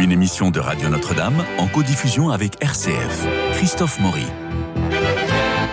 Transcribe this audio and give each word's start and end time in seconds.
Une 0.00 0.12
émission 0.12 0.50
de 0.50 0.60
Radio 0.60 0.88
Notre-Dame 0.88 1.44
en 1.58 1.66
codiffusion 1.66 2.30
avec 2.30 2.62
RCF. 2.62 3.26
Christophe 3.52 4.00
Maury. 4.00 4.24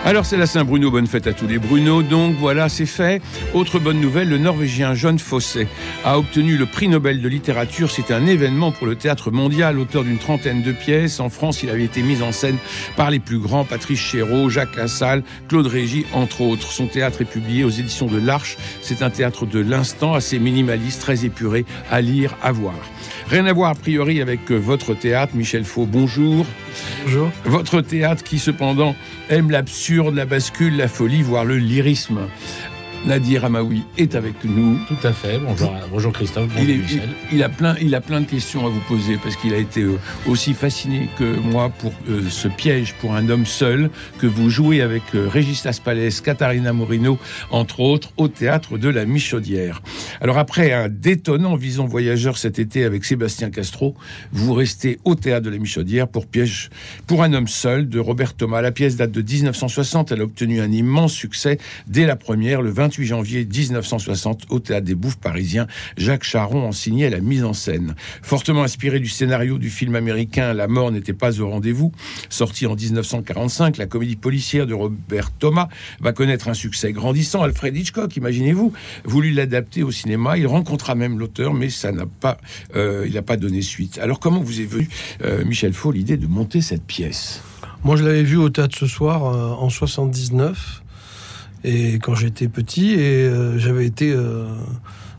Alors 0.04 0.26
c'est 0.26 0.36
la 0.36 0.46
Saint-Bruno, 0.46 0.90
bonne 0.90 1.06
fête 1.06 1.28
à 1.28 1.32
tous 1.32 1.46
les 1.46 1.58
Bruno. 1.58 2.02
Donc 2.02 2.34
voilà, 2.36 2.68
c'est 2.68 2.86
fait. 2.86 3.22
Autre 3.54 3.78
bonne 3.78 4.00
nouvelle, 4.00 4.28
le 4.28 4.36
Norvégien 4.36 4.94
John 4.94 5.16
Fosse 5.16 5.58
a 6.04 6.18
obtenu 6.18 6.56
le 6.56 6.66
prix 6.66 6.88
Nobel 6.88 7.22
de 7.22 7.28
littérature. 7.28 7.88
C'est 7.88 8.10
un 8.10 8.26
événement 8.26 8.72
pour 8.72 8.88
le 8.88 8.96
théâtre 8.96 9.30
mondial, 9.30 9.78
auteur 9.78 10.02
d'une 10.02 10.18
trentaine 10.18 10.62
de 10.62 10.72
pièces. 10.72 11.20
En 11.20 11.28
France, 11.28 11.62
il 11.62 11.70
avait 11.70 11.84
été 11.84 12.02
mis 12.02 12.20
en 12.20 12.32
scène 12.32 12.56
par 12.96 13.10
les 13.12 13.20
plus 13.20 13.38
grands, 13.38 13.64
Patrice 13.64 14.00
Chéreau, 14.00 14.50
Jacques 14.50 14.74
Lassalle, 14.74 15.22
Claude 15.48 15.68
Régis, 15.68 16.04
entre 16.12 16.40
autres. 16.40 16.72
Son 16.72 16.88
théâtre 16.88 17.20
est 17.20 17.24
publié 17.30 17.62
aux 17.62 17.70
éditions 17.70 18.06
de 18.06 18.18
l'Arche. 18.18 18.56
C'est 18.82 19.02
un 19.02 19.10
théâtre 19.10 19.46
de 19.46 19.60
l'instant, 19.60 20.14
assez 20.14 20.40
minimaliste, 20.40 21.00
très 21.00 21.24
épuré, 21.24 21.64
à 21.92 22.00
lire, 22.00 22.36
à 22.42 22.50
voir. 22.50 22.74
Rien 23.28 23.46
à 23.46 23.52
voir 23.52 23.70
a 23.70 23.74
priori 23.74 24.20
avec 24.20 24.50
euh, 24.50 24.56
votre 24.56 24.94
théâtre, 24.94 25.34
Michel 25.36 25.64
Faux, 25.64 25.86
bonjour. 25.86 26.44
Bonjour. 27.04 27.30
Votre 27.44 27.80
théâtre 27.80 28.22
qui 28.22 28.38
cependant 28.38 28.94
aime 29.30 29.50
l'absurde, 29.50 29.91
la 30.00 30.24
bascule, 30.24 30.76
la 30.76 30.88
folie, 30.88 31.22
voire 31.22 31.44
le 31.44 31.58
lyrisme. 31.58 32.28
Nadir 33.04 33.44
Amaoui 33.44 33.82
est 33.98 34.14
avec 34.14 34.44
nous. 34.44 34.78
Tout 34.86 35.06
à 35.06 35.12
fait. 35.12 35.38
Bonjour, 35.44 35.74
bonjour 35.90 36.12
Christophe. 36.12 36.48
Bonjour 36.48 36.62
Il, 36.62 36.70
est- 36.70 36.78
Michel. 36.78 37.08
il- 37.32 37.36
il 37.38 37.42
a 37.42 37.48
plein, 37.48 37.74
il 37.80 37.94
a 37.96 38.00
plein 38.00 38.20
de 38.20 38.26
questions 38.26 38.64
à 38.64 38.68
vous 38.68 38.80
poser 38.86 39.16
parce 39.20 39.34
qu'il 39.34 39.52
a 39.54 39.56
été 39.56 39.82
euh, 39.82 39.98
aussi 40.28 40.54
fasciné 40.54 41.08
que 41.18 41.24
moi 41.36 41.70
pour 41.80 41.92
euh, 42.08 42.22
ce 42.30 42.46
piège 42.46 42.94
pour 43.00 43.14
un 43.16 43.28
homme 43.28 43.44
seul 43.44 43.90
que 44.20 44.26
vous 44.28 44.50
jouez 44.50 44.82
avec 44.82 45.02
euh, 45.16 45.26
Régis 45.28 45.64
Laspalès, 45.64 46.20
Katharina 46.20 46.72
Morino, 46.72 47.18
entre 47.50 47.80
autres, 47.80 48.12
au 48.18 48.28
théâtre 48.28 48.78
de 48.78 48.88
la 48.88 49.04
Michaudière. 49.04 49.82
Alors 50.20 50.38
après 50.38 50.72
un 50.72 50.88
détonnant 50.88 51.56
Vison 51.56 51.86
Voyageur 51.86 52.38
cet 52.38 52.60
été 52.60 52.84
avec 52.84 53.04
Sébastien 53.04 53.50
Castro, 53.50 53.96
vous 54.30 54.54
restez 54.54 55.00
au 55.04 55.16
théâtre 55.16 55.46
de 55.46 55.50
la 55.50 55.58
Michaudière 55.58 56.06
pour 56.06 56.26
piège 56.26 56.70
pour 57.08 57.24
un 57.24 57.32
homme 57.32 57.48
seul 57.48 57.88
de 57.88 57.98
Robert 57.98 58.34
Thomas. 58.34 58.62
La 58.62 58.70
pièce 58.70 58.94
date 58.94 59.10
de 59.10 59.22
1960. 59.22 60.12
Elle 60.12 60.20
a 60.20 60.24
obtenu 60.24 60.60
un 60.60 60.70
immense 60.70 61.12
succès 61.12 61.58
dès 61.88 62.06
la 62.06 62.14
première, 62.16 62.62
le 62.62 62.70
28 62.92 63.06
janvier 63.06 63.46
1960, 63.46 64.46
au 64.50 64.60
théâtre 64.60 64.84
des 64.84 64.94
Bouffes 64.94 65.16
parisiens. 65.16 65.66
Jacques 65.96 66.24
Charon 66.24 66.68
en 66.68 66.72
signait 66.72 67.08
la 67.08 67.20
mise 67.20 67.42
en 67.42 67.54
scène. 67.54 67.94
Fortement 68.20 68.64
inspiré 68.64 69.00
du 69.00 69.08
scénario 69.08 69.56
du 69.56 69.70
film 69.70 69.94
américain 69.94 70.52
La 70.52 70.68
mort 70.68 70.92
n'était 70.92 71.14
pas 71.14 71.40
au 71.40 71.48
rendez-vous, 71.48 71.92
sorti 72.28 72.66
en 72.66 72.74
1945, 72.74 73.78
la 73.78 73.86
comédie 73.86 74.16
policière 74.16 74.66
de 74.66 74.74
Robert 74.74 75.30
Thomas 75.30 75.68
va 76.00 76.12
connaître 76.12 76.48
un 76.48 76.54
succès 76.54 76.92
grandissant. 76.92 77.42
Alfred 77.42 77.74
Hitchcock, 77.74 78.14
imaginez-vous, 78.14 78.74
voulut 79.04 79.32
l'adapter 79.32 79.82
au 79.82 79.90
cinéma. 79.90 80.36
Il 80.36 80.46
rencontra 80.46 80.94
même 80.94 81.18
l'auteur, 81.18 81.54
mais 81.54 81.70
ça 81.70 81.92
n'a 81.92 82.04
pas, 82.04 82.36
euh, 82.76 83.04
il 83.06 83.14
n'a 83.14 83.22
pas 83.22 83.38
donné 83.38 83.62
suite. 83.62 83.98
Alors 84.02 84.20
comment 84.20 84.40
vous 84.40 84.60
est 84.60 84.66
venu, 84.66 84.86
euh, 85.24 85.46
Michel 85.46 85.72
Faux, 85.72 85.92
l'idée 85.92 86.18
de 86.18 86.26
monter 86.26 86.60
cette 86.60 86.84
pièce? 86.84 87.42
Moi, 87.84 87.96
je 87.96 88.04
l'avais 88.04 88.22
vu 88.22 88.36
au 88.36 88.48
théâtre 88.48 88.78
ce 88.78 88.86
soir 88.86 89.24
euh, 89.24 89.50
en 89.54 89.68
79, 89.68 90.81
et 91.64 91.94
quand 91.94 92.14
j'étais 92.14 92.48
petit, 92.48 92.92
et 92.92 93.24
euh, 93.24 93.58
j'avais 93.58 93.86
été 93.86 94.12
euh, 94.12 94.46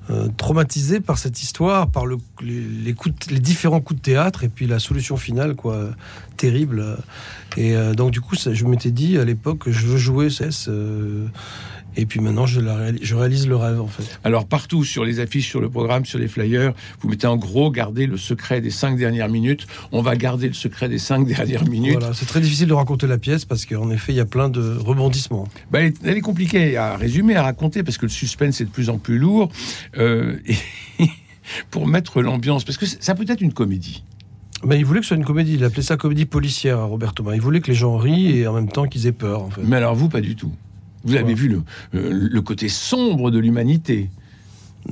euh, 0.10 0.28
traumatisé 0.38 1.00
par 1.00 1.18
cette 1.18 1.42
histoire, 1.42 1.90
par 1.90 2.06
le, 2.06 2.18
les, 2.42 2.94
différents 3.40 3.82
coups 3.82 4.00
de 4.00 4.04
théâtre, 4.04 4.44
et 4.44 4.50
puis 4.50 4.68
la 4.68 4.80
solution 4.80 5.18
finale, 5.18 5.56
quoi, 5.56 5.90
terrible. 6.38 6.98
Et 7.56 7.76
donc, 7.96 8.12
du 8.12 8.20
coup, 8.20 8.36
je 8.36 8.66
m'étais 8.66 8.92
dit 8.92 9.18
à 9.18 9.26
l'époque, 9.26 9.70
je 9.70 9.86
veux 9.86 9.98
jouer 9.98 10.30
cesse. 10.30 10.70
Et 11.96 12.06
puis 12.06 12.20
maintenant, 12.20 12.46
je, 12.46 12.60
la 12.60 12.76
réalise, 12.76 13.02
je 13.04 13.16
réalise 13.16 13.48
le 13.48 13.56
rêve, 13.56 13.82
en 13.82 13.88
fait. 13.88 14.20
Alors 14.24 14.46
partout 14.46 14.84
sur 14.84 15.06
les 15.06 15.20
affiches, 15.20 15.48
sur 15.48 15.62
le 15.62 15.70
programme, 15.70 16.06
sur 16.06 16.20
les 16.20 16.28
flyers, 16.28 16.74
vous 17.02 17.10
mettez 17.10 17.28
en 17.28 17.38
gros 17.38 17.72
garder 17.72 18.08
le 18.08 18.18
secret 18.18 18.62
des 18.62 18.70
cinq 18.70 18.98
dernières 18.98 19.30
minutes. 19.30 19.68
On 19.92 20.02
va 20.02 20.16
garder 20.16 20.48
le 20.48 20.54
secret 20.54 20.90
des 20.90 21.00
cinq 21.00 21.28
dernières 21.28 21.68
minutes. 21.68 22.00
Voilà, 22.00 22.14
c'est 22.14 22.26
très 22.26 22.42
difficile 22.42 22.68
de 22.68 22.74
raconter 22.74 23.08
la 23.08 23.18
pièce 23.18 23.46
parce 23.46 23.66
qu'en 23.66 23.90
effet, 23.92 24.14
il 24.14 24.16
y 24.16 24.22
a 24.22 24.26
plein 24.26 24.50
de 24.50 24.78
rebondissements. 24.78 25.48
Bah, 25.72 25.82
elle, 25.82 25.88
est, 25.88 25.98
elle 26.04 26.18
est 26.18 26.22
compliquée 26.22 26.78
à 26.78 26.98
résumer, 26.98 27.36
à 27.36 27.44
raconter, 27.44 27.84
parce 27.84 27.98
que 27.98 28.06
le 28.06 28.12
suspense 28.12 28.62
est 28.62 28.66
de 28.66 28.70
plus 28.70 28.90
en 28.90 28.98
plus 28.98 29.18
lourd. 29.18 29.50
Euh, 29.98 30.38
et 31.00 31.10
pour 31.72 31.88
mettre 31.88 32.22
l'ambiance, 32.22 32.64
parce 32.64 32.78
que 32.78 32.86
ça 32.86 33.16
peut 33.16 33.26
être 33.28 33.42
une 33.42 33.54
comédie. 33.54 34.04
Mais 34.66 34.78
il 34.80 34.86
voulait 34.86 35.02
que 35.02 35.06
ce 35.06 35.10
soit 35.10 35.18
une 35.18 35.26
comédie. 35.26 35.56
Il 35.56 35.64
appelait 35.64 35.82
ça 35.82 35.98
comédie 35.98 36.26
policière, 36.26 36.88
Robert 36.88 37.14
Thomas. 37.14 37.36
Il 37.36 37.42
voulait 37.42 37.60
que 37.60 37.68
les 37.68 37.76
gens 37.76 37.98
rient 37.98 38.38
et 38.38 38.48
en 38.48 38.54
même 38.54 38.70
temps 38.70 38.88
qu'ils 38.88 39.08
aient 39.08 39.12
peur, 39.12 39.44
en 39.44 39.50
fait. 39.50 39.62
Mais 39.64 39.76
alors 39.76 39.96
vous, 39.96 40.10
pas 40.10 40.22
du 40.22 40.36
tout. 40.36 40.52
Vous 41.04 41.16
avez 41.16 41.34
vu 41.34 41.48
le, 41.50 41.62
euh, 41.96 42.28
le 42.32 42.42
côté 42.42 42.70
sombre 42.70 43.30
de 43.32 43.40
l'humanité. 43.40 44.10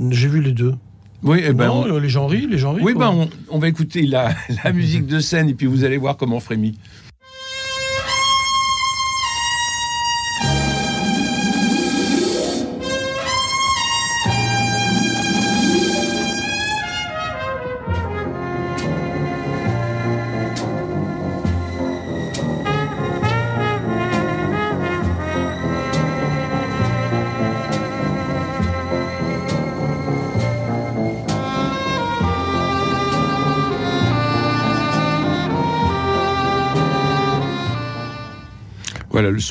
J'ai 0.10 0.28
vu 0.28 0.42
les 0.42 0.52
deux. 0.52 0.76
Oui, 1.24 1.40
eh 1.46 1.54
ben, 1.54 1.68
non, 1.68 1.84
on- 1.88 2.00
les 2.00 2.10
gens 2.10 2.26
rient, 2.28 2.48
les 2.48 2.58
gens 2.58 2.74
rient. 2.74 2.84
oui 2.84 2.94
ben, 2.96 3.10
on, 3.10 3.30
on 3.50 3.60
va 3.60 3.68
écouter 3.68 4.04
la, 4.08 4.34
la 4.64 4.74
musique 4.74 5.06
de 5.06 5.20
scène 5.20 5.50
et 5.50 5.54
puis 5.54 5.68
vous 5.68 5.84
allez 5.84 5.98
voir 5.98 6.18
comment 6.18 6.38
on 6.38 6.40
frémit. 6.42 6.78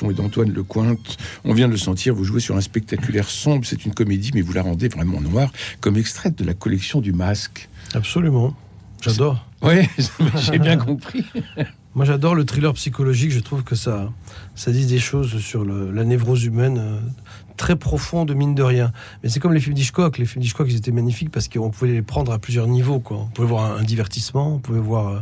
Est 0.09 0.15
d'Antoine 0.15 0.53
Lecointe. 0.53 1.17
On 1.45 1.53
vient 1.53 1.67
de 1.67 1.73
le 1.73 1.79
sentir, 1.79 2.15
vous 2.15 2.25
jouez 2.25 2.41
sur 2.41 2.57
un 2.57 2.61
spectaculaire 2.63 3.29
sombre. 3.29 3.67
C'est 3.67 3.85
une 3.85 3.93
comédie, 3.93 4.31
mais 4.33 4.41
vous 4.41 4.53
la 4.53 4.63
rendez 4.63 4.89
vraiment 4.89 5.21
noire, 5.21 5.51
comme 5.81 5.97
extraite 5.97 6.39
de 6.39 6.45
la 6.45 6.55
collection 6.55 7.01
du 7.01 7.13
masque. 7.13 7.69
Absolument. 7.93 8.55
J'adore. 9.03 9.45
Oui, 9.63 9.89
j'ai 10.51 10.59
bien 10.59 10.77
compris. 10.77 11.25
Moi, 11.95 12.05
j'adore 12.05 12.35
le 12.37 12.45
thriller 12.45 12.73
psychologique. 12.75 13.33
Je 13.33 13.41
trouve 13.41 13.65
que 13.65 13.75
ça, 13.75 14.13
ça 14.55 14.71
dit 14.71 14.87
des 14.87 15.01
choses 15.01 15.39
sur 15.41 15.65
le- 15.65 15.91
la 15.91 16.05
névrose 16.05 16.45
humaine 16.45 16.79
euh, 16.79 17.01
très 17.57 17.75
profonde, 17.75 18.33
mine 18.33 18.55
de 18.55 18.63
rien. 18.63 18.93
Mais 19.25 19.29
c'est 19.29 19.41
comme 19.41 19.53
les 19.53 19.59
films 19.61 19.75
d'Hitchcock. 19.75 20.17
Les 20.19 20.25
films 20.25 20.43
d'Hitchcock, 20.43 20.69
ils 20.71 20.77
étaient 20.77 20.93
magnifiques 20.93 21.31
parce 21.33 21.49
qu'on 21.49 21.71
pouvait 21.71 21.91
les 21.93 22.03
prendre 22.03 22.31
à 22.33 22.39
plusieurs 22.39 22.69
niveaux. 22.69 23.01
Quoi. 23.01 23.17
On 23.19 23.27
pouvait 23.27 23.49
voir 23.49 23.73
un, 23.73 23.79
un 23.79 23.83
divertissement, 23.83 24.55
on 24.55 24.59
pouvait 24.61 24.79
voir 24.79 25.09
euh, 25.09 25.21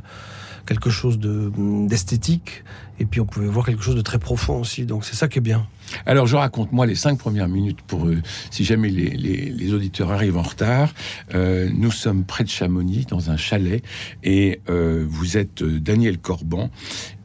quelque 0.68 0.90
chose 0.90 1.18
de, 1.18 1.50
d'esthétique, 1.86 2.62
et 3.00 3.06
puis 3.06 3.20
on 3.20 3.26
pouvait 3.26 3.46
voir 3.46 3.64
quelque 3.64 3.82
chose 3.82 3.96
de 3.96 4.02
très 4.02 4.18
profond 4.18 4.60
aussi. 4.60 4.84
Donc 4.84 5.04
c'est 5.06 5.16
ça 5.16 5.26
qui 5.26 5.38
est 5.38 5.42
bien. 5.42 5.66
Alors, 6.06 6.26
je 6.26 6.37
raconte, 6.37 6.72
moi, 6.72 6.87
les 6.87 6.94
cinq 6.94 7.19
premières 7.19 7.49
minutes 7.49 7.82
pour 7.82 8.06
eux, 8.06 8.21
si 8.50 8.65
jamais 8.65 8.88
les, 8.88 9.72
auditeurs 9.72 10.10
arrivent 10.10 10.38
en 10.38 10.43
retard. 10.43 10.94
Euh, 11.34 11.69
nous 11.75 11.91
sommes 11.91 12.25
près 12.25 12.43
de 12.43 12.49
Chamonix, 12.49 13.04
dans 13.06 13.31
un 13.31 13.37
chalet, 13.37 13.82
et 14.22 14.60
euh, 14.71 15.04
vous 15.06 15.37
êtes 15.37 15.62
euh, 15.62 15.78
Daniel 15.78 16.19
Corban, 16.19 16.71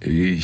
et 0.02 0.36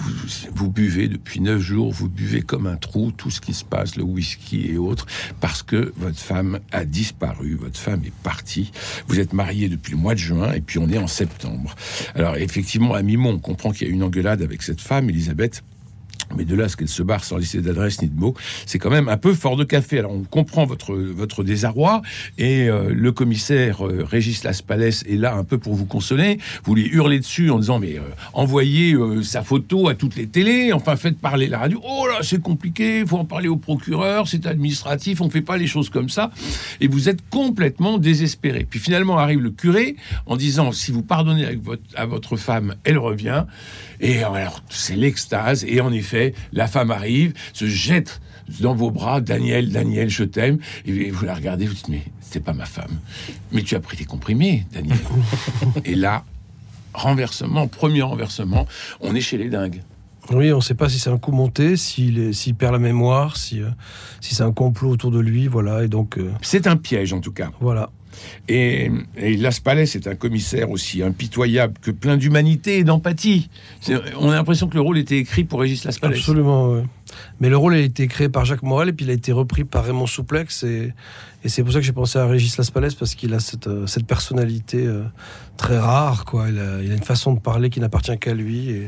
vous, 0.00 0.12
vous 0.54 0.70
buvez 0.70 1.08
depuis 1.08 1.40
neuf 1.40 1.60
jours, 1.60 1.90
vous 1.92 2.10
buvez 2.10 2.42
comme 2.42 2.66
un 2.66 2.76
trou 2.76 3.10
tout 3.10 3.30
ce 3.30 3.40
qui 3.40 3.54
se 3.54 3.64
passe, 3.64 3.96
le 3.96 4.02
whisky 4.02 4.66
et 4.70 4.76
autres, 4.76 5.06
parce 5.40 5.62
que 5.62 5.94
votre 5.96 6.18
femme 6.18 6.60
a 6.72 6.84
disparu, 6.84 7.54
votre 7.54 7.78
femme 7.78 8.02
est 8.04 8.14
partie. 8.22 8.70
Vous 9.08 9.18
êtes 9.18 9.32
marié 9.32 9.68
depuis 9.68 9.92
le 9.92 9.98
mois 9.98 10.14
de 10.14 10.18
juin, 10.18 10.52
et 10.52 10.60
puis 10.60 10.78
on 10.78 10.90
est 10.90 10.98
en 10.98 11.06
septembre. 11.06 11.74
Alors, 12.14 12.36
effectivement, 12.36 12.94
à 12.94 13.02
mi-mont, 13.02 13.30
on 13.30 13.38
comprend 13.38 13.70
qu'il 13.70 13.88
y 13.88 13.90
a 13.90 13.92
une 13.92 14.02
engueulade 14.02 14.42
avec 14.42 14.62
cette 14.62 14.80
femme, 14.80 15.08
Elisabeth. 15.08 15.62
Mais 16.36 16.44
de 16.44 16.54
là 16.54 16.68
ce 16.68 16.76
qu'elle 16.76 16.88
se 16.88 17.02
barre 17.02 17.24
sans 17.24 17.36
laisser 17.36 17.60
d'adresse 17.60 18.02
ni 18.02 18.08
de 18.08 18.18
mots, 18.18 18.34
c'est 18.66 18.78
quand 18.78 18.90
même 18.90 19.08
un 19.08 19.16
peu 19.16 19.32
fort 19.34 19.56
de 19.56 19.64
café. 19.64 19.98
Alors 19.98 20.12
on 20.12 20.24
comprend 20.24 20.66
votre, 20.66 20.94
votre 20.94 21.44
désarroi 21.44 22.02
et 22.38 22.68
euh, 22.68 22.92
le 22.92 23.12
commissaire 23.12 23.86
euh, 23.86 24.04
Régis 24.04 24.42
Laspalès 24.44 25.04
est 25.08 25.16
là 25.16 25.34
un 25.34 25.44
peu 25.44 25.58
pour 25.58 25.74
vous 25.74 25.86
consoler. 25.86 26.38
Vous 26.64 26.74
lui 26.74 26.88
hurlez 26.88 27.20
dessus 27.20 27.50
en 27.50 27.58
disant 27.58 27.78
mais 27.78 27.98
euh, 27.98 28.02
envoyez 28.32 28.94
euh, 28.94 29.22
sa 29.22 29.42
photo 29.42 29.88
à 29.88 29.94
toutes 29.94 30.16
les 30.16 30.26
télés, 30.26 30.72
enfin 30.72 30.96
faites 30.96 31.18
parler 31.18 31.48
la 31.48 31.58
radio. 31.58 31.80
Oh 31.84 32.06
là 32.06 32.18
c'est 32.22 32.42
compliqué, 32.42 33.00
il 33.00 33.06
faut 33.06 33.18
en 33.18 33.24
parler 33.24 33.48
au 33.48 33.56
procureur, 33.56 34.28
c'est 34.28 34.46
administratif, 34.46 35.20
on 35.20 35.30
fait 35.30 35.42
pas 35.42 35.56
les 35.56 35.66
choses 35.66 35.90
comme 35.90 36.08
ça. 36.08 36.30
Et 36.80 36.88
vous 36.88 37.08
êtes 37.08 37.28
complètement 37.30 37.98
désespéré. 37.98 38.66
Puis 38.68 38.80
finalement 38.80 39.18
arrive 39.18 39.40
le 39.40 39.50
curé 39.50 39.96
en 40.26 40.36
disant 40.36 40.72
si 40.72 40.92
vous 40.92 41.02
pardonnez 41.02 41.58
à 41.94 42.06
votre 42.06 42.36
femme, 42.36 42.74
elle 42.84 42.98
revient. 42.98 43.44
Et 44.00 44.22
alors, 44.22 44.62
c'est 44.68 44.96
l'extase. 44.96 45.64
Et 45.66 45.80
en 45.80 45.92
effet, 45.92 46.15
la 46.52 46.66
femme 46.66 46.90
arrive, 46.90 47.32
se 47.52 47.66
jette 47.66 48.20
dans 48.60 48.74
vos 48.74 48.90
bras, 48.90 49.20
Daniel, 49.20 49.70
Daniel, 49.70 50.08
je 50.08 50.24
t'aime. 50.24 50.58
Et 50.86 51.10
vous 51.10 51.24
la 51.24 51.34
regardez, 51.34 51.66
vous 51.66 51.74
dites, 51.74 51.88
mais 51.88 52.02
c'est 52.20 52.42
pas 52.42 52.52
ma 52.52 52.66
femme. 52.66 52.98
Mais 53.52 53.62
tu 53.62 53.74
as 53.74 53.80
pris 53.80 53.96
tes 53.96 54.04
comprimés, 54.04 54.66
Daniel. 54.72 54.98
et 55.84 55.94
là, 55.94 56.24
renversement, 56.94 57.66
premier 57.68 58.02
renversement, 58.02 58.66
on 59.00 59.14
est 59.14 59.20
chez 59.20 59.38
les 59.38 59.48
dingues. 59.48 59.82
Oui, 60.32 60.52
on 60.52 60.56
ne 60.56 60.60
sait 60.60 60.74
pas 60.74 60.88
si 60.88 60.98
c'est 60.98 61.10
un 61.10 61.18
coup 61.18 61.30
monté, 61.30 61.76
s'il 61.76 62.34
perd 62.58 62.72
la 62.72 62.78
mémoire, 62.80 63.36
si, 63.36 63.62
euh, 63.62 63.68
si 64.20 64.34
c'est 64.34 64.42
un 64.42 64.52
complot 64.52 64.90
autour 64.90 65.12
de 65.12 65.20
lui, 65.20 65.46
voilà. 65.46 65.84
Et 65.84 65.88
donc, 65.88 66.18
euh, 66.18 66.32
C'est 66.42 66.66
un 66.66 66.76
piège 66.76 67.12
en 67.12 67.20
tout 67.20 67.32
cas. 67.32 67.50
voilà. 67.60 67.90
Et, 68.48 68.90
et 69.16 69.36
Las 69.36 69.60
Palais 69.60 69.82
est 69.82 70.06
un 70.06 70.14
commissaire 70.14 70.70
aussi 70.70 71.02
impitoyable 71.02 71.74
que 71.80 71.90
plein 71.90 72.16
d'humanité 72.16 72.78
et 72.78 72.84
d'empathie. 72.84 73.48
On 74.18 74.30
a 74.30 74.34
l'impression 74.34 74.68
que 74.68 74.74
le 74.74 74.80
rôle 74.80 74.98
était 74.98 75.18
écrit 75.18 75.44
pour 75.44 75.60
Régis 75.60 75.84
Las 75.84 75.98
Palais. 75.98 76.16
Absolument, 76.16 76.70
ouais. 76.70 76.84
Mais 77.40 77.48
le 77.48 77.56
rôle 77.56 77.74
a 77.74 77.78
été 77.78 78.06
créé 78.08 78.28
par 78.28 78.44
Jacques 78.44 78.62
Morel 78.62 78.88
et 78.88 78.92
puis 78.92 79.04
il 79.06 79.10
a 79.10 79.14
été 79.14 79.32
repris 79.32 79.64
par 79.64 79.84
Raymond 79.84 80.06
Souplex. 80.06 80.64
Et, 80.64 80.92
et 81.44 81.48
c'est 81.48 81.62
pour 81.62 81.72
ça 81.72 81.78
que 81.78 81.84
j'ai 81.86 81.92
pensé 81.92 82.18
à 82.18 82.26
Régis 82.26 82.56
Laspalès 82.56 82.94
parce 82.94 83.14
qu'il 83.14 83.32
a 83.34 83.40
cette, 83.40 83.68
euh, 83.68 83.86
cette 83.86 84.06
personnalité 84.06 84.86
euh, 84.86 85.04
très 85.56 85.78
rare. 85.78 86.24
Quoi. 86.24 86.48
Il, 86.48 86.58
a, 86.58 86.82
il 86.82 86.90
a 86.90 86.94
une 86.94 87.04
façon 87.04 87.32
de 87.32 87.40
parler 87.40 87.70
qui 87.70 87.80
n'appartient 87.80 88.16
qu'à 88.18 88.34
lui. 88.34 88.70
Et, 88.70 88.86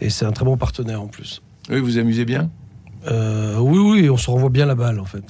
et 0.00 0.10
c'est 0.10 0.24
un 0.24 0.32
très 0.32 0.44
bon 0.44 0.56
partenaire 0.56 1.00
en 1.00 1.08
plus. 1.08 1.42
Oui, 1.70 1.80
vous 1.80 1.98
amusez 1.98 2.24
bien? 2.24 2.50
Euh, 3.06 3.58
oui, 3.58 3.78
oui, 3.78 4.10
on 4.10 4.16
se 4.16 4.30
renvoie 4.30 4.50
bien 4.50 4.66
la 4.66 4.74
balle 4.74 5.00
en 5.00 5.04
fait. 5.04 5.24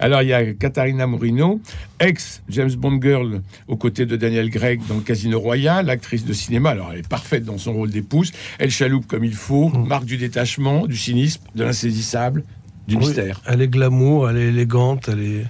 Alors, 0.00 0.22
il 0.22 0.28
y 0.28 0.32
a 0.32 0.52
Katharina 0.54 1.06
Morino, 1.06 1.60
ex 2.00 2.42
James 2.48 2.72
Bond 2.72 3.00
girl 3.00 3.42
aux 3.68 3.76
côtés 3.76 4.06
de 4.06 4.16
Daniel 4.16 4.50
Gregg 4.50 4.80
dans 4.88 4.96
le 4.96 5.00
Casino 5.00 5.40
Royal, 5.40 5.88
actrice 5.90 6.24
de 6.24 6.32
cinéma. 6.32 6.70
Alors, 6.70 6.90
elle 6.92 7.00
est 7.00 7.08
parfaite 7.08 7.44
dans 7.44 7.58
son 7.58 7.72
rôle 7.72 7.90
d'épouse. 7.90 8.32
Elle 8.58 8.70
chaloupe 8.70 9.06
comme 9.06 9.24
il 9.24 9.34
faut, 9.34 9.68
marque 9.68 10.04
du 10.04 10.16
détachement, 10.16 10.86
du 10.86 10.96
cynisme, 10.96 11.42
de 11.54 11.64
l'insaisissable, 11.64 12.44
du 12.88 12.96
Oui, 12.96 13.06
mystère. 13.06 13.40
Elle 13.46 13.62
est 13.62 13.68
glamour, 13.68 14.30
elle 14.30 14.38
est 14.38 14.48
élégante, 14.48 15.08
elle 15.08 15.20
est, 15.20 15.46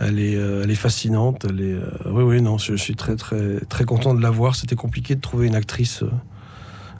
elle 0.00 0.18
est, 0.18 0.36
euh, 0.36 0.62
elle 0.64 0.70
est 0.70 0.74
fascinante. 0.74 1.46
Elle 1.48 1.60
est, 1.60 1.74
euh, 1.74 1.90
oui, 2.06 2.22
oui, 2.22 2.42
non, 2.42 2.58
je, 2.58 2.76
je 2.76 2.82
suis 2.82 2.96
très, 2.96 3.16
très, 3.16 3.60
très 3.68 3.84
content 3.84 4.14
de 4.14 4.22
la 4.22 4.30
voir. 4.30 4.56
C'était 4.56 4.76
compliqué 4.76 5.14
de 5.14 5.20
trouver 5.20 5.46
une 5.46 5.54
actrice 5.54 6.02
euh, 6.02 6.10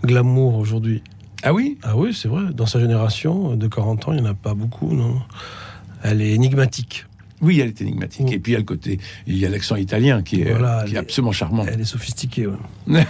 glamour 0.04 0.56
aujourd'hui. 0.56 1.02
Ah 1.42 1.52
oui? 1.52 1.78
Ah 1.82 1.96
oui, 1.96 2.14
c'est 2.14 2.28
vrai. 2.28 2.52
Dans 2.52 2.66
sa 2.66 2.78
génération 2.78 3.56
de 3.56 3.66
40 3.66 4.08
ans, 4.08 4.12
il 4.12 4.20
n'y 4.22 4.28
en 4.28 4.30
a 4.30 4.34
pas 4.34 4.54
beaucoup, 4.54 4.94
non? 4.94 5.20
Elle 6.02 6.20
est 6.22 6.32
énigmatique. 6.32 7.06
Oui, 7.40 7.58
elle 7.58 7.68
est 7.70 7.80
énigmatique. 7.80 8.30
Et 8.30 8.38
puis, 8.38 8.52
il 8.52 8.54
y 8.54 8.56
a 8.56 8.60
le 8.60 8.64
côté, 8.64 9.00
il 9.26 9.36
y 9.36 9.44
a 9.44 9.48
l'accent 9.48 9.74
italien 9.74 10.22
qui 10.22 10.42
est, 10.42 10.50
Voilà, 10.52 10.82
qui 10.84 10.90
est 10.90 10.90
elle 10.90 10.96
est- 10.96 10.98
absolument 11.00 11.32
charmant. 11.32 11.66
Elle 11.66 11.80
est 11.80 11.84
sophistiquée. 11.84 12.46
ouais. 12.46 12.54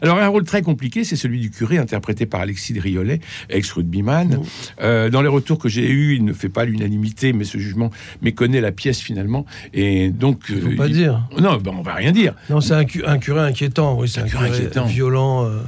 Alors, 0.00 0.18
un 0.18 0.28
rôle 0.28 0.44
très 0.44 0.62
compliqué, 0.62 1.04
c'est 1.04 1.16
celui 1.16 1.38
du 1.40 1.50
curé, 1.50 1.76
interprété 1.78 2.24
par 2.26 2.40
Alexis 2.40 2.72
Driolet, 2.72 3.20
ex-rugbyman. 3.50 4.28
Mm. 4.38 4.42
Euh, 4.80 5.10
dans 5.10 5.22
les 5.22 5.28
retours 5.28 5.58
que 5.58 5.68
j'ai 5.68 5.88
eus, 5.90 6.16
il 6.16 6.24
ne 6.24 6.32
fait 6.32 6.48
pas 6.48 6.64
l'unanimité, 6.64 7.32
mais 7.34 7.44
ce 7.44 7.58
jugement 7.58 7.90
méconnaît 8.22 8.60
la 8.60 8.72
pièce 8.72 9.00
finalement. 9.00 9.44
Et 9.74 10.08
donc. 10.10 10.46
Faut 10.46 10.54
euh, 10.68 10.76
pas 10.76 10.86
il- 10.86 10.94
dire. 10.94 11.28
Non, 11.38 11.56
ben, 11.58 11.72
on 11.78 11.82
va 11.82 11.94
rien 11.94 12.12
dire. 12.12 12.34
Non, 12.50 12.60
c'est 12.60 12.74
un, 12.74 12.84
cu- 12.84 13.04
un 13.04 13.18
curé 13.18 13.40
inquiétant. 13.40 13.98
Oui, 14.00 14.08
c'est 14.08 14.20
Un 14.22 14.26
curé, 14.28 14.48
inquiétant. 14.48 14.86
violent. 14.86 15.44
euh, 15.44 15.58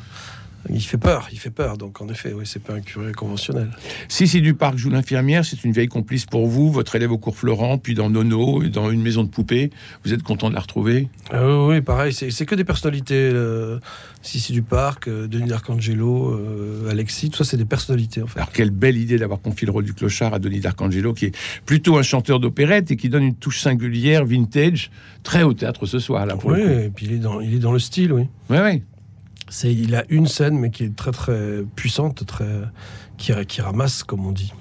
il 0.70 0.80
fait 0.80 0.98
peur. 0.98 1.28
Il 1.32 1.38
fait 1.38 1.50
peur. 1.50 1.76
Donc, 1.76 2.00
en 2.00 2.08
effet, 2.08 2.32
oui, 2.32 2.44
c'est 2.46 2.62
pas 2.62 2.74
un 2.74 2.80
curé 2.80 3.12
conventionnel. 3.12 3.70
Sissi 4.08 4.40
Duparc 4.40 4.76
joue 4.76 4.90
l'infirmière, 4.90 5.44
c'est 5.44 5.64
une 5.64 5.72
vieille 5.72 5.88
complice 5.88 6.26
pour 6.26 6.46
vous, 6.46 6.70
votre 6.70 6.96
élève 6.96 7.12
au 7.12 7.18
cours 7.18 7.36
Florent, 7.36 7.78
puis 7.78 7.94
dans 7.94 8.10
Nono, 8.10 8.62
et 8.62 8.68
dans 8.68 8.90
une 8.90 9.02
maison 9.02 9.24
de 9.24 9.28
poupées. 9.28 9.70
Vous 10.04 10.12
êtes 10.12 10.22
content 10.22 10.48
de 10.48 10.54
la 10.54 10.60
retrouver? 10.60 11.08
Ah 11.30 11.46
oui, 11.46 11.74
oui, 11.74 11.80
pareil. 11.80 12.12
C'est 12.12 12.30
c'est 12.30 12.46
que 12.46 12.54
des 12.54 12.64
personnalités. 12.64 13.14
Euh, 13.14 13.78
Sissi 14.24 14.52
Duparc, 14.52 15.06
euh, 15.06 15.26
Denis 15.26 15.48
D'Arcangelo, 15.48 16.30
euh, 16.30 16.90
Alexis, 16.90 17.28
tout 17.28 17.36
ça, 17.36 17.44
c'est 17.44 17.58
des 17.58 17.66
personnalités, 17.66 18.22
en 18.22 18.26
fait. 18.26 18.38
Alors, 18.38 18.50
quelle 18.52 18.70
belle 18.70 18.96
idée 18.96 19.18
d'avoir 19.18 19.40
confié 19.40 19.66
le 19.66 19.72
rôle 19.72 19.84
du 19.84 19.92
clochard 19.92 20.32
à 20.32 20.38
Denis 20.38 20.60
D'Arcangelo, 20.60 21.12
qui 21.12 21.26
est 21.26 21.36
plutôt 21.66 21.98
un 21.98 22.02
chanteur 22.02 22.40
d'opérette 22.40 22.90
et 22.90 22.96
qui 22.96 23.10
donne 23.10 23.22
une 23.22 23.34
touche 23.34 23.60
singulière, 23.60 24.24
vintage, 24.24 24.90
très 25.22 25.42
au 25.42 25.52
théâtre 25.52 25.84
ce 25.84 25.98
soir, 25.98 26.24
là, 26.24 26.36
pour 26.36 26.52
Oui, 26.52 26.60
et 26.60 26.90
puis 26.94 27.06
il 27.06 27.12
est 27.12 27.18
dans, 27.18 27.40
il 27.40 27.54
est 27.54 27.58
dans 27.58 27.72
le 27.72 27.78
style, 27.78 28.12
oui. 28.12 28.26
Ouais, 28.48 28.60
ouais. 28.60 28.82
C'est, 29.48 29.72
il 29.72 29.94
a 29.94 30.04
une 30.08 30.26
scène, 30.26 30.58
mais 30.58 30.70
qui 30.70 30.84
est 30.84 30.96
très 30.96 31.12
très 31.12 31.62
puissante, 31.76 32.24
très 32.26 32.62
qui, 33.18 33.32
qui 33.46 33.60
ramasse, 33.60 34.02
comme 34.02 34.26
on 34.26 34.32
dit. 34.32 34.52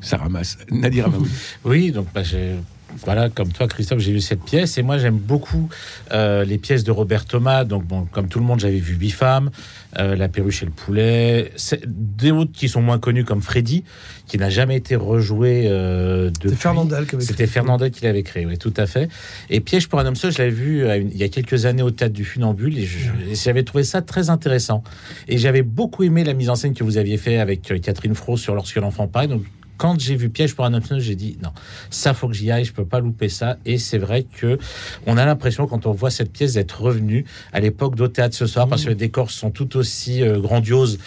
Ça 0.00 0.16
ramasse. 0.18 0.58
Nadir 0.70 1.06
Amaoui. 1.06 1.28
Oui, 1.64 1.90
donc 1.90 2.06
bah, 2.14 2.22
j'ai- 2.22 2.56
voilà, 3.04 3.28
comme 3.28 3.52
toi, 3.52 3.66
Christophe, 3.68 4.00
j'ai 4.00 4.12
vu 4.12 4.20
cette 4.20 4.42
pièce 4.42 4.78
et 4.78 4.82
moi 4.82 4.98
j'aime 4.98 5.16
beaucoup 5.16 5.68
euh, 6.12 6.44
les 6.44 6.58
pièces 6.58 6.84
de 6.84 6.90
Robert 6.90 7.24
Thomas. 7.24 7.64
Donc, 7.64 7.84
bon, 7.84 8.06
comme 8.10 8.28
tout 8.28 8.38
le 8.38 8.44
monde, 8.44 8.60
j'avais 8.60 8.78
vu 8.78 8.94
Bifam, 8.94 9.50
euh, 9.98 10.16
La 10.16 10.28
perruche 10.28 10.62
et 10.62 10.66
le 10.66 10.72
poulet, 10.72 11.52
des 11.86 12.30
autres 12.30 12.52
qui 12.52 12.68
sont 12.68 12.82
moins 12.82 12.98
connus 12.98 13.24
comme 13.24 13.42
Freddy, 13.42 13.84
qui 14.26 14.38
n'a 14.38 14.50
jamais 14.50 14.76
été 14.76 14.94
rejoué 14.96 15.64
euh. 15.66 16.30
C'est 16.42 16.54
Fernandel 16.54 17.06
qui 17.06 17.16
C'était. 17.20 17.46
Fernandel 17.46 17.90
qui 17.90 18.04
l'avait 18.04 18.22
créé, 18.22 18.46
oui, 18.46 18.58
tout 18.58 18.74
à 18.76 18.86
fait. 18.86 19.08
Et 19.48 19.60
Piège 19.60 19.88
pour 19.88 19.98
un 19.98 20.06
homme 20.06 20.14
seul, 20.14 20.32
je 20.32 20.38
l'avais 20.38 20.50
vu 20.50 20.84
euh, 20.84 20.98
il 20.98 21.16
y 21.16 21.24
a 21.24 21.28
quelques 21.28 21.66
années 21.66 21.82
au 21.82 21.90
théâtre 21.90 22.14
du 22.14 22.24
Funambule 22.24 22.78
et 22.78 22.88
j'avais 23.32 23.64
trouvé 23.64 23.82
ça 23.82 24.02
très 24.02 24.30
intéressant. 24.30 24.84
Et 25.26 25.38
j'avais 25.38 25.62
beaucoup 25.62 26.04
aimé 26.04 26.22
la 26.22 26.34
mise 26.34 26.48
en 26.48 26.54
scène 26.54 26.74
que 26.74 26.84
vous 26.84 26.96
aviez 26.96 27.16
fait 27.16 27.38
avec 27.38 27.70
euh, 27.70 27.78
Catherine 27.78 28.14
Fro 28.14 28.36
sur 28.36 28.54
Lorsque 28.54 28.76
l'enfant 28.76 29.08
parle. 29.08 29.28
Donc, 29.28 29.42
quand 29.80 29.98
j'ai 29.98 30.14
vu 30.14 30.28
Piège 30.28 30.54
pour 30.54 30.66
un 30.66 30.80
seul, 30.82 31.00
j'ai 31.00 31.14
dit 31.14 31.38
non, 31.42 31.52
ça 31.88 32.12
faut 32.12 32.28
que 32.28 32.34
j'y 32.34 32.50
aille, 32.50 32.66
je 32.66 32.72
peux 32.74 32.84
pas 32.84 33.00
louper 33.00 33.30
ça. 33.30 33.56
Et 33.64 33.78
c'est 33.78 33.96
vrai 33.96 34.24
que 34.24 34.58
on 35.06 35.16
a 35.16 35.24
l'impression 35.24 35.66
quand 35.66 35.86
on 35.86 35.92
voit 35.92 36.10
cette 36.10 36.30
pièce 36.30 36.52
d'être 36.52 36.82
revenu 36.82 37.24
à 37.54 37.60
l'époque 37.60 37.96
d'au 37.96 38.06
théâtre 38.06 38.36
ce 38.36 38.46
soir, 38.46 38.68
parce 38.68 38.84
que 38.84 38.90
les 38.90 38.94
décors 38.94 39.30
sont 39.30 39.50
tout 39.50 39.78
aussi 39.78 40.22
euh, 40.22 40.38
grandioses 40.38 40.98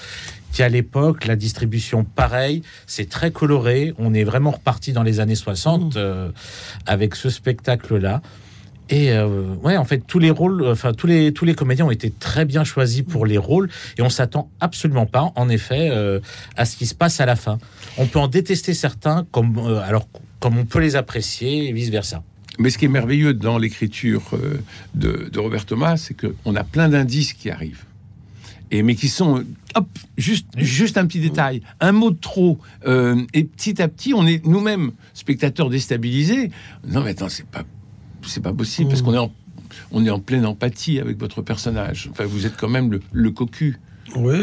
qu'à 0.54 0.70
l'époque, 0.70 1.26
la 1.26 1.36
distribution 1.36 2.04
pareil, 2.04 2.64
c'est 2.88 3.08
très 3.08 3.30
coloré, 3.30 3.94
on 4.00 4.12
est 4.12 4.24
vraiment 4.24 4.52
reparti 4.52 4.92
dans 4.92 5.04
les 5.04 5.20
années 5.20 5.36
60 5.36 5.96
euh, 5.96 6.32
avec 6.88 7.14
ce 7.14 7.30
spectacle-là. 7.30 8.24
Et 8.90 9.12
euh, 9.12 9.56
ouais, 9.64 9.78
en 9.78 9.86
fait, 9.86 10.00
tous 10.06 10.20
les 10.20 10.30
rôles, 10.30 10.68
enfin 10.68 10.94
tous 10.94 11.08
les 11.08 11.32
tous 11.32 11.46
les 11.46 11.56
comédiens 11.56 11.86
ont 11.86 11.92
été 11.92 12.12
très 12.12 12.44
bien 12.46 12.64
choisis 12.64 13.02
pour 13.02 13.26
les 13.26 13.38
rôles, 13.38 13.70
et 13.98 14.02
on 14.02 14.10
s'attend 14.10 14.50
absolument 14.60 15.06
pas, 15.06 15.32
en 15.36 15.50
effet, 15.50 15.90
euh, 15.90 16.20
à 16.58 16.66
ce 16.66 16.76
qui 16.76 16.86
se 16.86 16.94
passe 16.94 17.22
à 17.22 17.26
la 17.26 17.36
fin. 17.36 17.60
On 17.98 18.06
peut 18.06 18.20
en 18.20 18.28
détester 18.28 18.74
certains, 18.74 19.26
comme 19.32 19.58
euh, 19.58 19.82
alors 19.82 20.08
comme 20.40 20.58
on 20.58 20.66
peut 20.66 20.80
les 20.80 20.98
apprécier, 20.98 21.70
et 21.70 21.72
vice 21.72 21.90
versa. 21.90 22.24
Mais 22.60 22.70
ce 22.70 22.78
qui 22.78 22.86
est 22.86 22.90
merveilleux 22.90 23.34
dans 23.34 23.58
l'écriture 23.58 24.30
euh, 24.34 24.60
de, 24.94 25.30
de 25.32 25.40
Robert 25.40 25.66
Thomas, 25.66 25.96
c'est 25.96 26.14
qu'on 26.14 26.56
a 26.56 26.64
plein 26.64 26.90
d'indices 26.90 27.34
qui 27.34 27.50
arrivent. 27.50 27.86
Et, 28.70 28.84
mais 28.84 28.96
qui 28.96 29.08
sont, 29.08 29.44
hop, 29.76 29.88
juste, 30.18 30.48
juste 30.58 30.98
un 30.98 31.06
petit 31.06 31.20
détail, 31.20 31.62
un 31.80 31.92
mot 31.92 32.12
de 32.12 32.20
trop. 32.20 32.60
et 32.86 33.44
petit 33.44 33.82
à 33.82 33.88
petit, 33.88 34.14
on 34.16 34.26
est 34.26 34.44
nous-mêmes, 34.46 34.92
spectateurs 35.14 35.70
déstabilisés. 35.70 36.50
Non, 36.88 37.02
mais 37.02 37.12
attends, 37.12 37.30
c'est 37.30 37.46
pas, 37.46 37.64
c'est 38.30 38.42
pas 38.42 38.54
possible, 38.54 38.90
parce 38.90 39.02
Mm. 39.02 39.06
qu'on 39.06 39.14
est 39.14 39.18
en, 39.18 39.32
on 39.92 40.06
est 40.06 40.10
en 40.10 40.20
pleine 40.20 40.46
empathie 40.46 41.00
avec 41.00 41.18
votre 41.20 41.42
personnage. 41.42 42.08
Enfin, 42.12 42.26
vous 42.26 42.46
êtes 42.46 42.56
quand 42.58 42.70
même 42.70 42.92
le, 42.92 43.02
le 43.12 43.32
cocu. 43.32 43.80
Oui, 44.16 44.38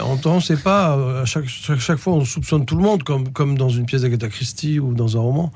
en 0.00 0.16
temps, 0.16 0.40
sait 0.40 0.56
pas. 0.56 0.96
euh, 0.96 1.22
À 1.22 1.24
chaque, 1.24 1.46
chaque, 1.46 1.78
chaque 1.80 1.98
fois, 1.98 2.14
on 2.14 2.24
soupçonne 2.24 2.64
tout 2.64 2.76
le 2.76 2.82
monde, 2.82 3.02
comme, 3.02 3.30
comme 3.30 3.56
dans 3.56 3.68
une 3.68 3.84
pièce 3.86 4.02
d'Agatha 4.02 4.28
Christie 4.28 4.80
ou 4.80 4.94
dans 4.94 5.16
un 5.16 5.20
roman. 5.20 5.52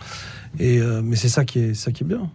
Et, 0.61 0.79
euh, 0.79 1.00
mais 1.02 1.17
c'est 1.17 1.29
ça, 1.31 1.44
qui 1.44 1.58
est- 1.58 1.75
ça 1.75 1.90
qui 1.90 2.04
est 2.04 2.07
bien. 2.07 2.30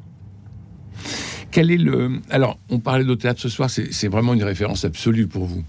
Quel 1.51 1.71
est 1.71 1.77
le. 1.77 2.19
Alors, 2.29 2.57
on 2.69 2.79
parlait 2.79 3.05
de 3.05 3.15
théâtre 3.15 3.39
ce 3.39 3.49
soir, 3.49 3.69
c'est 3.69 3.91
c'est 3.93 4.07
vraiment 4.07 4.33
une 4.33 4.43
référence 4.43 4.83
absolue 4.85 5.27
pour 5.27 5.45
vous. 5.45 5.63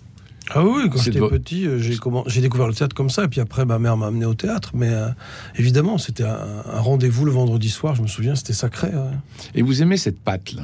Ah 0.52 0.64
oui, 0.64 0.88
quand 0.90 1.00
j'étais 1.00 1.20
petit, 1.20 1.66
euh, 1.66 1.78
j'ai 1.78 2.40
découvert 2.40 2.66
le 2.66 2.74
théâtre 2.74 2.94
comme 2.94 3.10
ça, 3.10 3.24
et 3.24 3.28
puis 3.28 3.40
après, 3.40 3.64
ma 3.64 3.78
mère 3.78 3.96
m'a 3.96 4.08
amené 4.08 4.24
au 4.26 4.34
théâtre. 4.34 4.70
Mais 4.74 4.88
euh, 4.90 5.08
évidemment, 5.56 5.96
c'était 5.98 6.24
un, 6.24 6.38
un 6.72 6.80
rendez-vous 6.80 7.24
le 7.24 7.30
vendredi 7.30 7.68
soir, 7.68 7.94
je 7.94 8.02
me 8.02 8.08
souviens, 8.08 8.34
c'était 8.34 8.52
sacré. 8.52 8.88
ouais. 8.88 9.16
Et 9.54 9.62
vous 9.62 9.80
aimez 9.82 9.96
cette 9.96 10.18
patte-là? 10.18 10.62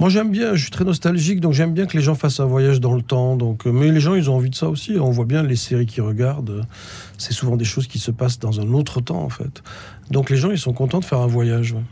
Moi, 0.00 0.08
j'aime 0.08 0.32
bien, 0.32 0.54
je 0.56 0.62
suis 0.62 0.72
très 0.72 0.84
nostalgique, 0.84 1.40
donc 1.40 1.52
j'aime 1.52 1.72
bien 1.72 1.86
que 1.86 1.96
les 1.96 2.02
gens 2.02 2.16
fassent 2.16 2.40
un 2.40 2.46
voyage 2.46 2.80
dans 2.80 2.94
le 2.94 3.02
temps. 3.02 3.36
Donc, 3.36 3.66
euh, 3.66 3.70
mais 3.72 3.90
les 3.92 4.00
gens, 4.00 4.14
ils 4.14 4.28
ont 4.28 4.34
envie 4.34 4.50
de 4.50 4.56
ça 4.56 4.68
aussi. 4.68 4.96
On 4.98 5.10
voit 5.10 5.24
bien 5.24 5.42
les 5.44 5.56
séries 5.56 5.86
qu'ils 5.86 6.02
regardent, 6.02 6.66
c'est 7.16 7.32
souvent 7.32 7.56
des 7.56 7.64
choses 7.64 7.86
qui 7.86 7.98
se 8.00 8.10
passent 8.10 8.38
dans 8.40 8.60
un 8.60 8.72
autre 8.72 9.00
temps, 9.00 9.22
en 9.22 9.28
fait. 9.30 9.62
Donc, 10.10 10.30
les 10.30 10.36
gens, 10.36 10.50
ils 10.50 10.58
sont 10.58 10.72
contents 10.72 10.98
de 11.00 11.04
faire 11.04 11.20
un 11.20 11.28
voyage. 11.28 11.72
ouais. 11.72 11.82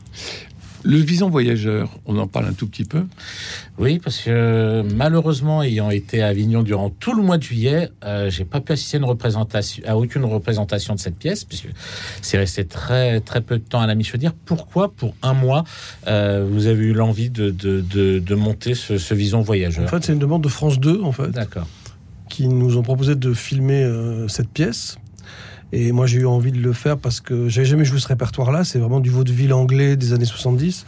Le 0.85 0.97
vison 0.97 1.31
voyageur, 1.31 1.99
on 2.07 2.19
en 2.19 2.27
parle 2.27 2.47
un 2.47 2.53
tout 2.53 2.67
petit 2.67 2.85
peu. 2.85 3.05
Oui, 3.79 4.01
parce 4.01 4.19
que 4.19 4.83
malheureusement, 4.95 5.62
ayant 5.62 5.91
été 5.91 6.23
à 6.23 6.29
Avignon 6.29 6.62
durant 6.62 6.91
tout 6.91 7.15
le 7.15 7.23
mois 7.23 7.39
de 7.39 7.43
juillet, 7.43 7.91
euh, 8.05 8.31
j'ai 8.31 8.45
pas 8.45 8.61
pu 8.61 8.73
assister 8.73 8.97
à, 8.97 9.01
une 9.01 9.07
représentation, 9.07 9.83
à 9.87 9.97
aucune 9.97 10.25
représentation 10.25 10.95
de 10.95 11.01
cette 11.01 11.17
pièce, 11.17 11.45
puisque 11.45 11.69
c'est 12.21 12.39
resté 12.39 12.65
très 12.65 13.21
très 13.21 13.41
peu 13.41 13.59
de 13.59 13.65
temps 13.65 13.81
à 13.81 13.87
la 13.87 13.95
Michaudière. 13.95 14.33
Pourquoi, 14.45 14.93
pour 14.93 15.15
un 15.23 15.35
mois, 15.35 15.65
euh, 16.09 16.47
vous 16.51 16.67
avez 16.67 16.85
eu 16.85 16.93
l'envie 16.93 17.31
de, 17.31 17.51
de, 17.51 17.81
de, 17.81 18.19
de 18.19 18.35
monter 18.35 18.75
ce, 18.75 18.99
ce 18.99 19.15
Vison 19.15 19.41
voyageur? 19.41 19.85
En 19.85 19.89
fait, 19.89 20.05
c'est 20.05 20.12
une 20.12 20.19
demande 20.19 20.43
de 20.43 20.49
France 20.49 20.81
2, 20.81 21.01
en 21.03 21.12
fait. 21.12 21.31
D'accord. 21.31 21.69
qui 22.29 22.49
nous 22.49 22.77
ont 22.77 22.83
proposé 22.83 23.15
de 23.15 23.33
filmer 23.35 23.85
euh, 23.85 24.27
cette 24.27 24.49
pièce. 24.49 24.97
Et 25.73 25.91
moi, 25.93 26.07
j'ai 26.07 26.21
eu 26.21 26.26
envie 26.26 26.52
de 26.52 26.61
le 26.61 26.73
faire 26.73 26.99
parce 26.99 27.21
que 27.21 27.49
j'avais 27.49 27.67
jamais 27.67 27.85
joué 27.85 27.99
ce 27.99 28.09
répertoire-là. 28.09 28.62
C'est 28.62 28.79
vraiment 28.79 29.00
du 29.00 29.11
vaudeville 29.11 29.55
anglais 29.55 29.97
des 29.97 30.12
années 30.12 30.26
70. 30.26 30.85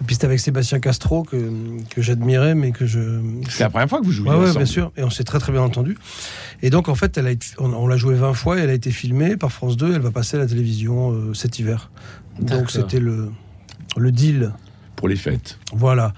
Et 0.00 0.04
puis 0.04 0.16
c'était 0.16 0.26
avec 0.26 0.40
Sébastien 0.40 0.80
Castro 0.80 1.22
que, 1.22 1.50
que 1.90 2.02
j'admirais, 2.02 2.54
mais 2.54 2.72
que 2.72 2.86
je. 2.86 3.20
C'est 3.48 3.62
la 3.62 3.70
première 3.70 3.88
fois 3.88 4.00
que 4.00 4.04
vous 4.04 4.12
jouez 4.12 4.28
ouais, 4.28 4.34
ensemble. 4.34 4.56
bien 4.56 4.66
sûr. 4.66 4.92
Et 4.96 5.04
on 5.04 5.10
s'est 5.10 5.24
très 5.24 5.38
très 5.38 5.52
bien 5.52 5.62
entendu. 5.62 5.96
Et 6.62 6.70
donc, 6.70 6.88
en 6.88 6.94
fait, 6.94 7.16
elle 7.16 7.26
a 7.28 7.30
été, 7.30 7.46
on, 7.58 7.72
on 7.72 7.86
l'a 7.86 7.96
joué 7.96 8.14
20 8.14 8.34
fois 8.34 8.58
et 8.58 8.62
elle 8.62 8.70
a 8.70 8.74
été 8.74 8.90
filmée 8.90 9.36
par 9.36 9.52
France 9.52 9.76
2. 9.76 9.94
Elle 9.94 10.02
va 10.02 10.10
passer 10.10 10.36
à 10.36 10.40
la 10.40 10.46
télévision 10.46 11.12
euh, 11.12 11.32
cet 11.32 11.58
hiver. 11.58 11.90
Donc, 12.40 12.70
c'était 12.70 13.00
le, 13.00 13.30
le 13.96 14.12
deal. 14.12 14.52
Pour 14.96 15.08
les 15.08 15.16
fêtes. 15.16 15.58
Voilà. 15.72 16.12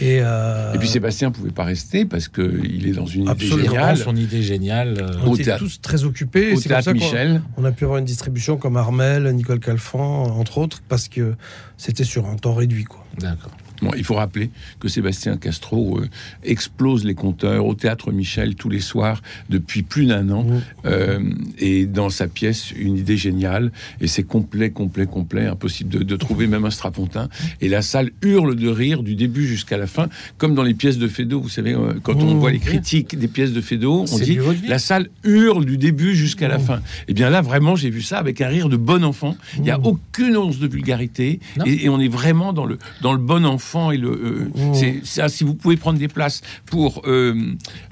Et, 0.00 0.20
euh, 0.22 0.74
Et 0.74 0.78
puis 0.78 0.86
Sébastien 0.88 1.30
pouvait 1.32 1.50
pas 1.50 1.64
rester 1.64 2.04
parce 2.04 2.28
que 2.28 2.60
il 2.62 2.86
est 2.86 2.92
dans 2.92 3.06
une 3.06 3.28
Absolument. 3.28 3.58
idée 3.58 3.68
géniale. 3.68 3.96
son 3.96 4.14
idée 4.16 4.42
géniale. 4.42 4.94
euh, 5.00 5.10
on 5.24 5.34
était 5.34 5.44
théâtre. 5.44 5.64
tous 5.64 5.80
très 5.80 6.04
occupés. 6.04 6.52
Au 6.52 6.60
comme 6.60 6.82
ça 6.82 6.92
Michel. 6.92 7.42
on 7.56 7.64
a 7.64 7.72
pu 7.72 7.84
avoir 7.84 7.98
une 7.98 8.04
distribution 8.04 8.56
comme 8.58 8.76
Armel, 8.76 9.28
Nicole 9.32 9.58
Calfan, 9.60 10.24
entre 10.38 10.58
autres, 10.58 10.80
parce 10.88 11.08
que 11.08 11.34
c'était 11.76 12.04
sur 12.04 12.26
un 12.26 12.36
temps 12.36 12.54
réduit. 12.54 12.84
Quoi. 12.84 13.04
D'accord. 13.18 13.50
Bon, 13.82 13.90
il 13.96 14.04
faut 14.04 14.14
rappeler 14.14 14.50
que 14.80 14.88
Sébastien 14.88 15.36
Castro 15.36 15.98
euh, 16.00 16.08
explose 16.42 17.04
les 17.04 17.14
compteurs 17.14 17.64
au 17.66 17.74
théâtre 17.74 18.10
Michel 18.12 18.54
tous 18.54 18.68
les 18.68 18.80
soirs 18.80 19.22
depuis 19.50 19.82
plus 19.82 20.06
d'un 20.06 20.28
an. 20.30 20.44
Mmh. 20.44 20.60
Euh, 20.86 21.20
et 21.58 21.86
dans 21.86 22.10
sa 22.10 22.26
pièce, 22.26 22.72
une 22.72 22.96
idée 22.96 23.16
géniale. 23.16 23.70
Et 24.00 24.06
c'est 24.08 24.22
complet, 24.24 24.70
complet, 24.70 25.06
complet. 25.06 25.46
Impossible 25.46 25.90
de, 25.90 26.02
de 26.02 26.16
trouver 26.16 26.46
même 26.46 26.64
un 26.64 26.70
strapontin. 26.70 27.28
Et 27.60 27.68
la 27.68 27.82
salle 27.82 28.10
hurle 28.22 28.56
de 28.56 28.68
rire 28.68 29.02
du 29.02 29.14
début 29.14 29.46
jusqu'à 29.46 29.76
la 29.78 29.86
fin, 29.86 30.08
comme 30.38 30.54
dans 30.54 30.62
les 30.64 30.74
pièces 30.74 30.98
de 30.98 31.06
Feydeau. 31.08 31.40
Vous 31.40 31.48
savez, 31.48 31.74
euh, 31.74 31.94
quand 32.02 32.16
on 32.16 32.34
Mmh. 32.34 32.38
voit 32.40 32.50
les 32.50 32.58
critiques 32.58 33.18
des 33.18 33.28
pièces 33.28 33.52
de 33.52 33.60
Feydeau, 33.60 34.04
on 34.10 34.18
dit 34.18 34.38
la 34.66 34.78
salle 34.78 35.08
hurle 35.24 35.64
du 35.64 35.78
début 35.78 36.14
jusqu'à 36.16 36.48
la 36.48 36.58
Mmh. 36.58 36.62
fin. 36.62 36.80
Et 37.08 37.14
bien 37.14 37.30
là, 37.30 37.42
vraiment, 37.42 37.76
j'ai 37.76 37.90
vu 37.90 38.02
ça 38.02 38.18
avec 38.18 38.40
un 38.40 38.48
rire 38.48 38.68
de 38.68 38.76
bon 38.76 39.04
enfant. 39.04 39.36
Il 39.56 39.62
n'y 39.62 39.70
a 39.70 39.78
aucune 39.80 40.36
once 40.36 40.58
de 40.58 40.66
vulgarité. 40.66 41.38
Et, 41.64 41.84
et 41.84 41.88
on 41.88 42.00
est 42.00 42.08
vraiment 42.08 42.52
dans 42.52 42.64
le, 42.66 42.78
dans 43.02 43.12
le 43.12 43.18
bon 43.18 43.44
enfant 43.46 43.67
et 43.92 43.96
le. 43.96 44.08
euh, 44.08 44.50
Mmh. 44.54 44.74
c'est 44.74 45.00
ça, 45.04 45.28
si 45.28 45.44
vous 45.44 45.54
pouvez 45.54 45.76
prendre 45.76 45.98
des 45.98 46.08
places 46.08 46.40
pour, 46.66 47.02
euh, 47.06 47.34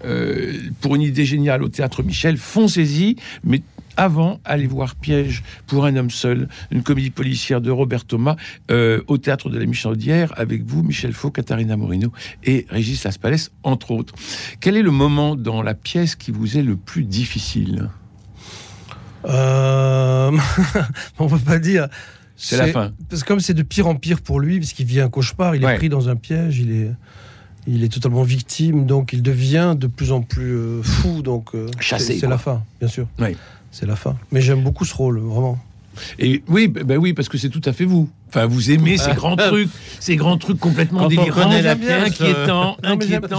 euh, 0.04 0.52
pour 0.80 0.96
une 0.96 1.02
idée 1.02 1.24
géniale 1.24 1.62
au 1.62 1.68
théâtre 1.68 2.02
Michel, 2.02 2.36
foncez-y, 2.36 3.16
mais 3.44 3.62
avant, 3.96 4.40
allez 4.44 4.66
voir 4.66 4.94
Piège 4.94 5.42
pour 5.66 5.86
un 5.86 5.96
homme 5.96 6.10
seul, 6.10 6.48
une 6.70 6.82
comédie 6.82 7.10
policière 7.10 7.60
de 7.60 7.70
Robert 7.70 8.04
Thomas 8.04 8.36
au 8.70 9.16
théâtre 9.18 9.48
de 9.48 9.58
la 9.58 9.64
Michaudière 9.64 10.34
avec 10.36 10.64
vous, 10.64 10.82
Michel 10.82 11.14
Faux, 11.14 11.30
Katharina 11.30 11.76
Morino 11.78 12.12
et 12.44 12.66
Régis 12.68 13.02
Laspalès, 13.04 13.50
entre 13.62 13.92
autres. 13.92 14.14
Quel 14.60 14.76
est 14.76 14.82
le 14.82 14.90
moment 14.90 15.34
dans 15.34 15.62
la 15.62 15.72
pièce 15.74 16.14
qui 16.14 16.30
vous 16.30 16.58
est 16.58 16.62
le 16.62 16.76
plus 16.76 17.04
difficile? 17.04 17.88
Euh, 19.24 20.30
on 21.18 21.26
peut 21.26 21.38
pas 21.38 21.58
dire. 21.58 21.88
C'est 22.36 22.56
la 22.56 22.66
fin. 22.68 22.92
Parce 23.08 23.22
que 23.22 23.28
comme 23.28 23.40
c'est 23.40 23.54
de 23.54 23.62
pire 23.62 23.86
en 23.86 23.94
pire 23.94 24.20
pour 24.20 24.40
lui, 24.40 24.58
parce 24.60 24.72
qu'il 24.72 24.86
vit 24.86 25.00
un 25.00 25.08
cauchemar, 25.08 25.56
il 25.56 25.62
est 25.62 25.66
Ouais. 25.66 25.76
pris 25.76 25.88
dans 25.88 26.08
un 26.08 26.16
piège, 26.16 26.58
il 26.58 26.70
est, 26.72 26.90
il 27.66 27.82
est 27.82 27.88
totalement 27.92 28.22
victime, 28.22 28.86
donc 28.86 29.12
il 29.12 29.22
devient 29.22 29.74
de 29.78 29.86
plus 29.86 30.12
en 30.12 30.20
plus 30.22 30.54
euh, 30.54 30.82
fou. 30.82 31.22
Donc 31.22 31.54
euh, 31.54 31.68
Chassé, 31.80 32.18
c'est- 32.18 32.26
la 32.26 32.38
fin, 32.38 32.62
bien 32.80 32.88
sûr. 32.88 33.06
Ouais. 33.18 33.36
C'est 33.70 33.86
la 33.86 33.96
fin. 33.96 34.16
Mais 34.32 34.40
j'aime 34.40 34.62
beaucoup 34.62 34.84
ce 34.84 34.94
rôle, 34.94 35.18
vraiment. 35.18 35.58
Et 36.18 36.42
oui, 36.48 36.68
bah 36.68 36.96
oui, 36.96 37.14
parce 37.14 37.28
que 37.30 37.38
c'est 37.38 37.48
tout 37.48 37.62
à 37.64 37.72
fait 37.72 37.86
vous. 37.86 38.08
Enfin, 38.28 38.44
vous 38.44 38.70
aimez 38.70 38.98
ces 38.98 39.12
grands 39.14 39.36
trucs, 39.36 39.70
ces 39.98 40.16
grands 40.16 40.36
trucs 40.36 40.58
complètement 40.60 41.00
Quand 41.00 41.08
délirants, 41.08 41.48
la 41.48 41.72
inquiétants, 41.72 41.76
pièce, 41.76 42.06
inquiétants, 42.12 42.76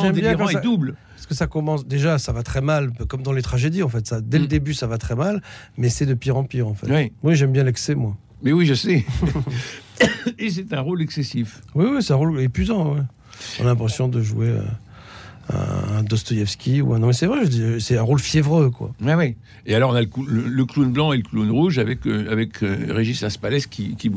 Non, 0.03 0.11
délirants 0.11 0.49
et 0.49 0.61
doubles. 0.61 0.95
Parce 1.15 1.27
que 1.27 1.35
ça 1.35 1.45
commence 1.45 1.85
déjà, 1.85 2.17
ça 2.17 2.31
va 2.31 2.41
très 2.41 2.61
mal, 2.61 2.91
comme 3.07 3.21
dans 3.21 3.31
les 3.33 3.41
tragédies 3.43 3.83
en 3.83 3.89
fait. 3.89 4.07
Ça, 4.07 4.21
dès 4.21 4.39
Mm. 4.39 4.41
le 4.41 4.47
début, 4.47 4.73
ça 4.73 4.87
va 4.87 4.97
très 4.97 5.13
mal, 5.15 5.41
mais 5.77 5.89
c'est 5.89 6.05
de 6.07 6.13
pire 6.15 6.35
en 6.37 6.45
pire 6.45 6.67
en 6.67 6.73
fait. 6.73 6.87
Oui. 6.89 7.11
Oui, 7.21 7.35
j'aime 7.35 7.51
bien 7.51 7.63
l'excès, 7.63 7.93
moi. 7.95 8.15
Mais 8.43 8.51
oui, 8.51 8.65
je 8.65 8.73
sais. 8.73 9.05
Et 10.39 10.49
c'est 10.49 10.71
un 10.73 10.81
rôle 10.81 11.01
excessif. 11.01 11.61
Oui, 11.75 11.85
oui, 11.91 12.03
c'est 12.03 12.13
un 12.13 12.17
rôle 12.17 12.39
épuisant. 12.41 12.93
ouais. 12.95 13.01
On 13.59 13.63
a 13.63 13.67
l'impression 13.67 14.07
de 14.07 14.21
jouer 14.21 14.47
euh, 14.49 14.61
un 15.97 16.03
Dostoïevski 16.03 16.81
ou 16.81 16.93
un. 16.93 16.99
Non, 16.99 17.07
mais 17.07 17.13
c'est 17.13 17.25
vrai, 17.25 17.41
c'est 17.79 17.97
un 17.97 18.01
rôle 18.03 18.19
fiévreux, 18.19 18.69
quoi. 18.69 18.91
Ouais. 19.01 19.35
Et 19.65 19.73
alors, 19.75 19.91
on 19.91 19.93
a 19.95 20.01
le, 20.01 20.07
cou- 20.07 20.25
le- 20.25 20.47
le 20.47 20.65
clown 20.65 20.91
blanc 20.91 21.13
et 21.13 21.17
le 21.17 21.23
clown 21.23 21.49
rouge 21.49 21.79
avec, 21.79 22.05
euh, 22.05 22.31
avec 22.31 22.61
euh, 22.63 22.77
Régis 22.89 23.23
Aspalès 23.23 23.65
qui, 23.67 23.95
qui, 23.95 24.11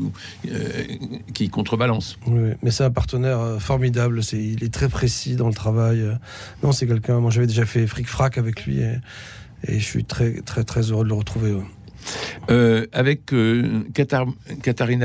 euh, 0.49 1.47
contrebalance. 1.51 2.17
Oui, 2.27 2.39
oui. 2.41 2.49
mais 2.61 2.71
c'est 2.71 2.83
un 2.83 2.91
partenaire 2.91 3.57
formidable. 3.59 4.23
C'est, 4.23 4.37
il 4.43 4.63
est 4.63 4.73
très 4.73 4.89
précis 4.89 5.35
dans 5.35 5.47
le 5.47 5.53
travail. 5.55 6.03
Non, 6.63 6.71
c'est 6.71 6.85
quelqu'un. 6.87 7.19
Moi, 7.19 7.31
j'avais 7.31 7.47
déjà 7.47 7.65
fait 7.65 7.87
fric 7.87 8.07
frac 8.07 8.37
avec 8.37 8.65
lui 8.65 8.79
et, 8.81 8.95
et 9.67 9.79
je 9.79 9.85
suis 9.85 10.03
très, 10.05 10.41
très, 10.41 10.63
très 10.63 10.81
heureux 10.91 11.03
de 11.03 11.09
le 11.09 11.15
retrouver. 11.15 11.53
ouais. 11.53 11.63
Euh, 12.49 12.85
avec 12.91 13.33
euh, 13.33 13.83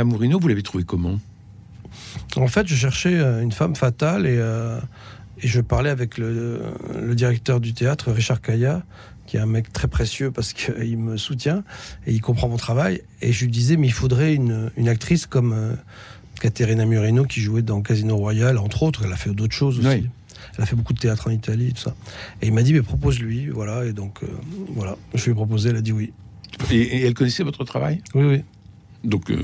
Mourino, 0.05 0.39
vous 0.39 0.49
l'avez 0.49 0.63
trouvé 0.63 0.85
comment? 0.85 1.19
En 2.37 2.49
fait, 2.49 2.67
je 2.67 2.75
cherchais 2.75 3.15
euh, 3.15 3.43
une 3.43 3.53
femme 3.53 3.77
fatale 3.77 4.27
et, 4.27 4.37
euh, 4.39 4.81
et 5.43 5.49
je 5.49 5.61
parlais 5.61 5.91
avec 5.91 6.19
le, 6.19 6.61
le 6.99 7.15
directeur 7.15 7.61
du 7.61 7.73
théâtre, 7.73 8.13
Richard 8.13 8.41
Kaya, 8.41 8.83
qui 9.27 9.37
est 9.37 9.41
un 9.41 9.47
mec 9.47 9.73
très 9.73 9.89
précieux 9.89 10.31
parce 10.31 10.53
qu'il 10.53 10.99
me 10.99 11.17
soutient 11.17 11.65
et 12.07 12.13
il 12.13 12.21
comprend 12.21 12.49
mon 12.49 12.57
travail. 12.57 13.03
Et 13.23 13.33
je 13.33 13.45
lui 13.45 13.51
disais, 13.51 13.77
mais 13.77 13.87
il 13.87 13.93
faudrait 13.93 14.35
une, 14.35 14.71
une 14.77 14.89
actrice 14.89 15.27
comme 15.27 15.77
Caterina 16.41 16.85
Murino 16.85 17.25
qui 17.25 17.41
jouait 17.41 17.63
dans 17.63 17.81
Casino 17.81 18.17
Royale, 18.17 18.59
entre 18.59 18.83
autres. 18.83 19.03
Elle 19.05 19.13
a 19.13 19.17
fait 19.17 19.31
d'autres 19.31 19.55
choses 19.55 19.79
aussi. 19.79 19.89
Oui. 19.89 20.09
Elle 20.57 20.63
a 20.63 20.67
fait 20.67 20.77
beaucoup 20.77 20.93
de 20.93 20.99
théâtre 20.99 21.29
en 21.29 21.31
Italie, 21.31 21.73
tout 21.73 21.83
ça. 21.83 21.95
Et 22.41 22.47
il 22.47 22.53
m'a 22.53 22.63
dit, 22.63 22.73
mais 22.73 22.83
propose-lui, 22.83 23.49
voilà. 23.49 23.85
Et 23.85 23.93
donc, 23.93 24.23
euh, 24.23 24.27
voilà, 24.75 24.97
je 25.15 25.25
lui 25.25 25.33
ai 25.33 25.35
proposé, 25.35 25.71
elle 25.71 25.77
a 25.77 25.81
dit 25.81 25.93
oui. 25.93 26.13
Et, 26.71 26.77
et 26.77 27.03
elle 27.03 27.15
connaissait 27.15 27.43
votre 27.43 27.65
travail 27.65 28.01
Oui, 28.15 28.25
oui. 28.25 28.43
donc, 29.05 29.31
euh, 29.31 29.37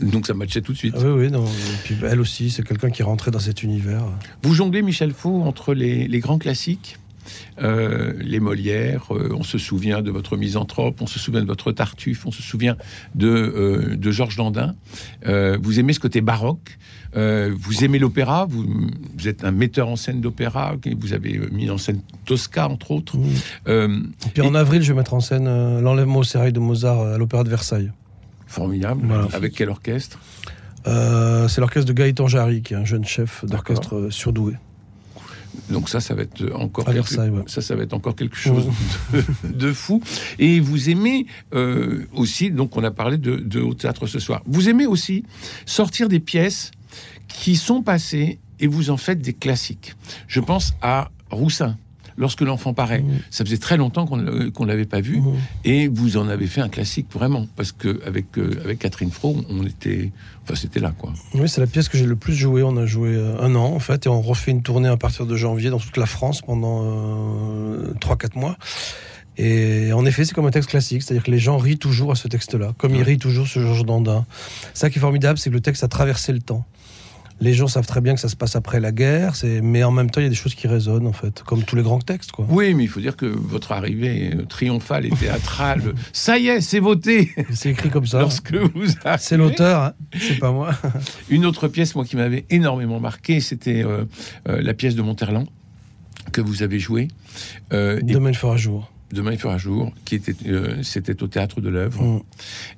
donc 0.00 0.26
ça 0.26 0.34
matchait 0.34 0.60
tout 0.62 0.72
de 0.72 0.78
suite. 0.78 0.94
Ah 0.96 1.02
oui, 1.04 1.26
oui. 1.26 1.30
Non. 1.30 1.44
Et 1.44 1.48
puis 1.84 1.96
elle 2.02 2.20
aussi, 2.20 2.50
c'est 2.50 2.66
quelqu'un 2.66 2.90
qui 2.90 3.02
rentré 3.02 3.30
dans 3.30 3.38
cet 3.40 3.62
univers. 3.62 4.02
Vous 4.42 4.54
jonglez, 4.54 4.82
Michel 4.82 5.12
Faux, 5.12 5.42
entre 5.42 5.74
les, 5.74 6.08
les 6.08 6.20
grands 6.20 6.38
classiques, 6.38 6.96
euh, 7.60 8.12
les 8.20 8.40
Molières, 8.40 9.06
euh, 9.10 9.34
on 9.36 9.42
se 9.42 9.58
souvient 9.58 10.02
de 10.02 10.10
votre 10.10 10.36
Misanthrope, 10.36 11.00
on 11.00 11.06
se 11.06 11.18
souvient 11.18 11.42
de 11.42 11.46
votre 11.46 11.72
Tartuffe, 11.72 12.26
on 12.26 12.30
se 12.30 12.42
souvient 12.42 12.76
de, 13.14 13.28
euh, 13.28 13.96
de 13.96 14.10
Georges 14.10 14.36
Dandin. 14.36 14.74
Vous 15.60 15.78
aimez 15.78 15.92
ce 15.92 16.00
côté 16.00 16.20
baroque, 16.20 16.78
vous 17.14 17.84
aimez 17.84 17.98
l'opéra, 17.98 18.46
vous, 18.48 18.64
vous 19.16 19.28
êtes 19.28 19.44
un 19.44 19.50
metteur 19.50 19.88
en 19.88 19.96
scène 19.96 20.20
d'opéra, 20.20 20.76
vous 20.98 21.12
avez 21.12 21.40
mis 21.52 21.70
en 21.70 21.78
scène 21.78 22.00
Tosca, 22.24 22.68
entre 22.68 22.90
autres. 22.90 23.16
Mmh. 23.16 24.12
Et 24.26 24.30
puis 24.32 24.42
en 24.42 24.54
avril, 24.54 24.82
je 24.82 24.92
vais 24.92 24.98
mettre 24.98 25.14
en 25.14 25.20
scène 25.20 25.44
l'enlèvement 25.80 26.20
au 26.20 26.24
sérail 26.24 26.52
de 26.52 26.60
Mozart 26.60 27.00
à 27.00 27.18
l'Opéra 27.18 27.44
de 27.44 27.50
Versailles. 27.50 27.90
formidable. 28.46 29.02
Voilà. 29.04 29.28
Avec 29.32 29.54
quel 29.54 29.68
orchestre? 29.68 30.18
C'est 30.84 31.58
l'orchestre 31.60 31.88
de 31.88 31.92
Gaëtan 31.92 32.26
Jarry, 32.26 32.62
qui 32.62 32.74
est 32.74 32.78
un 32.78 32.84
jeune 32.84 33.04
chef 33.04 33.44
d'orchestre 33.44 34.08
surdoué. 34.10 34.54
Donc 35.70 35.88
ça, 35.88 36.00
ça 36.00 36.14
va 36.14 36.22
être 36.22 36.52
encore 36.54 36.88
À 36.88 36.92
quelque, 36.92 37.14
ouais. 37.14 37.42
ça, 37.46 37.60
ça 37.60 37.76
va 37.76 37.82
être 37.82 37.94
encore 37.94 38.16
quelque 38.16 38.36
chose 38.36 38.68
de, 39.12 39.22
de 39.52 39.72
fou. 39.72 40.02
Et 40.38 40.60
vous 40.60 40.90
aimez 40.90 41.26
euh, 41.54 42.06
aussi, 42.14 42.50
donc 42.50 42.76
on 42.76 42.84
a 42.84 42.90
parlé 42.90 43.18
de, 43.18 43.36
de 43.36 43.60
au 43.60 43.74
théâtre 43.74 44.06
ce 44.06 44.18
soir. 44.18 44.42
Vous 44.46 44.68
aimez 44.68 44.86
aussi 44.86 45.24
sortir 45.66 46.08
des 46.08 46.20
pièces 46.20 46.70
qui 47.28 47.56
sont 47.56 47.82
passées 47.82 48.38
et 48.58 48.66
vous 48.66 48.90
en 48.90 48.96
faites 48.96 49.20
des 49.20 49.32
classiques. 49.32 49.94
Je 50.26 50.40
pense 50.40 50.74
à 50.82 51.10
Roussin. 51.30 51.76
Lorsque 52.20 52.42
l'enfant 52.42 52.72
paraît, 52.74 53.00
Mmh. 53.00 53.18
ça 53.30 53.44
faisait 53.44 53.56
très 53.58 53.76
longtemps 53.76 54.06
qu'on 54.06 54.18
ne 54.18 54.48
qu'on 54.50 54.64
l'avait 54.66 54.84
pas 54.84 55.00
vu, 55.00 55.16
Mmh. 55.20 55.32
et 55.64 55.88
vous 55.88 56.16
en 56.18 56.28
avez 56.28 56.46
fait 56.46 56.60
un 56.60 56.68
classique 56.68 57.06
vraiment, 57.12 57.46
parce 57.56 57.72
que 57.72 58.00
avec 58.06 58.38
euh, 58.38 58.60
avec 58.64 58.78
Catherine 58.78 59.10
Fro, 59.10 59.36
on 59.48 59.64
était, 59.66 60.12
enfin 60.44 60.54
c'était 60.54 60.80
là 60.80 60.92
quoi. 60.96 61.12
Oui, 61.34 61.48
c'est 61.48 61.60
la 61.60 61.66
pièce 61.66 61.88
que 61.88 61.98
j'ai 61.98 62.06
le 62.06 62.16
plus 62.16 62.34
jouée. 62.34 62.62
On 62.62 62.76
a 62.76 62.86
joué 62.86 63.08
euh, 63.16 63.40
un 63.40 63.54
an, 63.56 63.72
en 63.74 63.80
fait, 63.80 64.06
et 64.06 64.08
on 64.08 64.20
refait 64.20 64.50
une 64.52 64.62
tournée 64.62 64.88
à 64.88 64.96
partir 64.96 65.26
de 65.26 65.34
janvier 65.34 65.70
dans 65.70 65.78
toute 65.80 65.96
la 65.96 66.06
France 66.06 66.42
pendant 66.42 66.82
euh, 66.84 67.92
3-4 68.00 68.38
mois. 68.38 68.56
Et 69.38 69.92
en 69.94 70.04
effet, 70.04 70.24
c'est 70.26 70.34
comme 70.34 70.46
un 70.46 70.50
texte 70.50 70.68
classique, 70.70 71.02
c'est-à-dire 71.02 71.22
que 71.22 71.30
les 71.30 71.38
gens 71.38 71.56
rient 71.56 71.78
toujours 71.78 72.12
à 72.12 72.14
ce 72.14 72.28
texte-là, 72.28 72.74
comme 72.76 72.94
ils 72.94 73.02
rient 73.02 73.16
toujours 73.18 73.46
sur 73.46 73.62
Georges 73.62 73.86
Dandin. 73.86 74.26
Ça 74.74 74.90
qui 74.90 74.98
est 74.98 75.00
formidable, 75.00 75.38
c'est 75.38 75.48
que 75.48 75.54
le 75.54 75.60
texte 75.62 75.82
a 75.82 75.88
traversé 75.88 76.32
le 76.32 76.40
temps. 76.40 76.66
Les 77.40 77.54
gens 77.54 77.66
savent 77.66 77.86
très 77.86 78.00
bien 78.00 78.14
que 78.14 78.20
ça 78.20 78.28
se 78.28 78.36
passe 78.36 78.56
après 78.56 78.80
la 78.80 78.92
guerre, 78.92 79.32
mais 79.62 79.82
en 79.82 79.90
même 79.90 80.10
temps, 80.10 80.20
il 80.20 80.24
y 80.24 80.26
a 80.26 80.30
des 80.30 80.34
choses 80.34 80.54
qui 80.54 80.68
résonnent, 80.68 81.06
en 81.06 81.12
fait, 81.12 81.42
comme 81.42 81.62
tous 81.62 81.76
les 81.76 81.82
grands 81.82 81.98
textes, 81.98 82.32
quoi. 82.32 82.46
Oui, 82.48 82.74
mais 82.74 82.84
il 82.84 82.88
faut 82.88 83.00
dire 83.00 83.16
que 83.16 83.26
votre 83.26 83.72
arrivée 83.72 84.32
euh, 84.34 84.44
triomphale 84.44 85.06
et 85.06 85.10
théâtrale, 85.10 85.94
ça 86.12 86.38
y 86.38 86.48
est, 86.48 86.60
c'est 86.60 86.80
voté. 86.80 87.30
C'est 87.52 87.70
écrit 87.70 87.88
comme 87.88 88.06
ça. 88.06 88.20
Lorsque 88.20 88.54
vous. 88.54 88.84
C'est 89.18 89.36
l'auteur, 89.36 89.82
hein, 89.82 89.92
c'est 90.18 90.38
pas 90.38 90.52
moi. 90.52 90.70
Une 91.30 91.46
autre 91.46 91.68
pièce, 91.68 91.94
moi, 91.94 92.04
qui 92.04 92.16
m'avait 92.16 92.44
énormément 92.50 93.00
marqué, 93.00 93.40
c'était 93.40 93.84
euh, 93.84 94.04
euh, 94.48 94.60
la 94.60 94.74
pièce 94.74 94.94
de 94.94 95.02
Monterland 95.02 95.46
que 96.32 96.40
vous 96.40 96.62
avez 96.62 96.78
jouée. 96.78 97.08
Euh, 97.72 98.00
Demain 98.02 98.32
fera 98.32 98.56
jour. 98.56 98.90
Demain 99.12 99.32
il 99.32 99.38
fera 99.38 99.58
jour, 99.58 99.92
qui 100.04 100.14
était, 100.14 100.34
euh, 100.46 100.82
c'était 100.82 101.22
au 101.22 101.26
théâtre 101.26 101.60
de 101.60 101.68
l'œuvre. 101.68 102.02
Mm. 102.02 102.22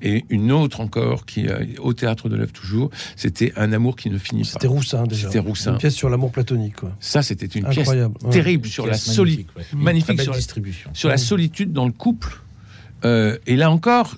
Et 0.03 0.25
une 0.31 0.51
autre 0.51 0.81
encore, 0.81 1.27
qui 1.27 1.47
euh, 1.47 1.65
au 1.79 1.93
théâtre 1.93 2.29
de 2.29 2.37
l'œuvre 2.37 2.53
toujours, 2.53 2.91
c'était 3.17 3.53
Un 3.57 3.73
amour 3.73 3.97
qui 3.97 4.09
ne 4.09 4.17
finit 4.19 4.45
C'était 4.45 4.67
pas. 4.67 4.73
Roussin 4.73 5.05
déjà. 5.07 5.27
C'était 5.29 5.39
Roussin. 5.41 5.73
Une 5.73 5.79
pièce 5.79 5.95
sur 5.95 6.09
l'amour 6.09 6.33
platonique, 6.33 6.77
quoi. 6.77 6.93
Ça, 7.01 7.23
c'était 7.23 7.47
une 7.47 7.65
pièce 7.67 7.81
Incroyable. 7.81 8.15
terrible 8.31 8.67
sur 8.67 8.87
la, 8.87 8.93
Pièce 8.93 9.13
soli- 9.13 9.47
magnifique, 9.75 10.17
ouais. 10.19 10.25
sur 10.25 10.33
la- 10.33 10.39
distribution. 10.39 10.91
sur 10.95 11.09
la 11.09 11.19
solitude 11.19 11.73
dans 11.73 11.87
le 11.87 11.93
couple. 11.93 12.41
Euh, 13.05 13.37
et 13.47 13.57
là 13.57 13.71
encore, 13.71 14.17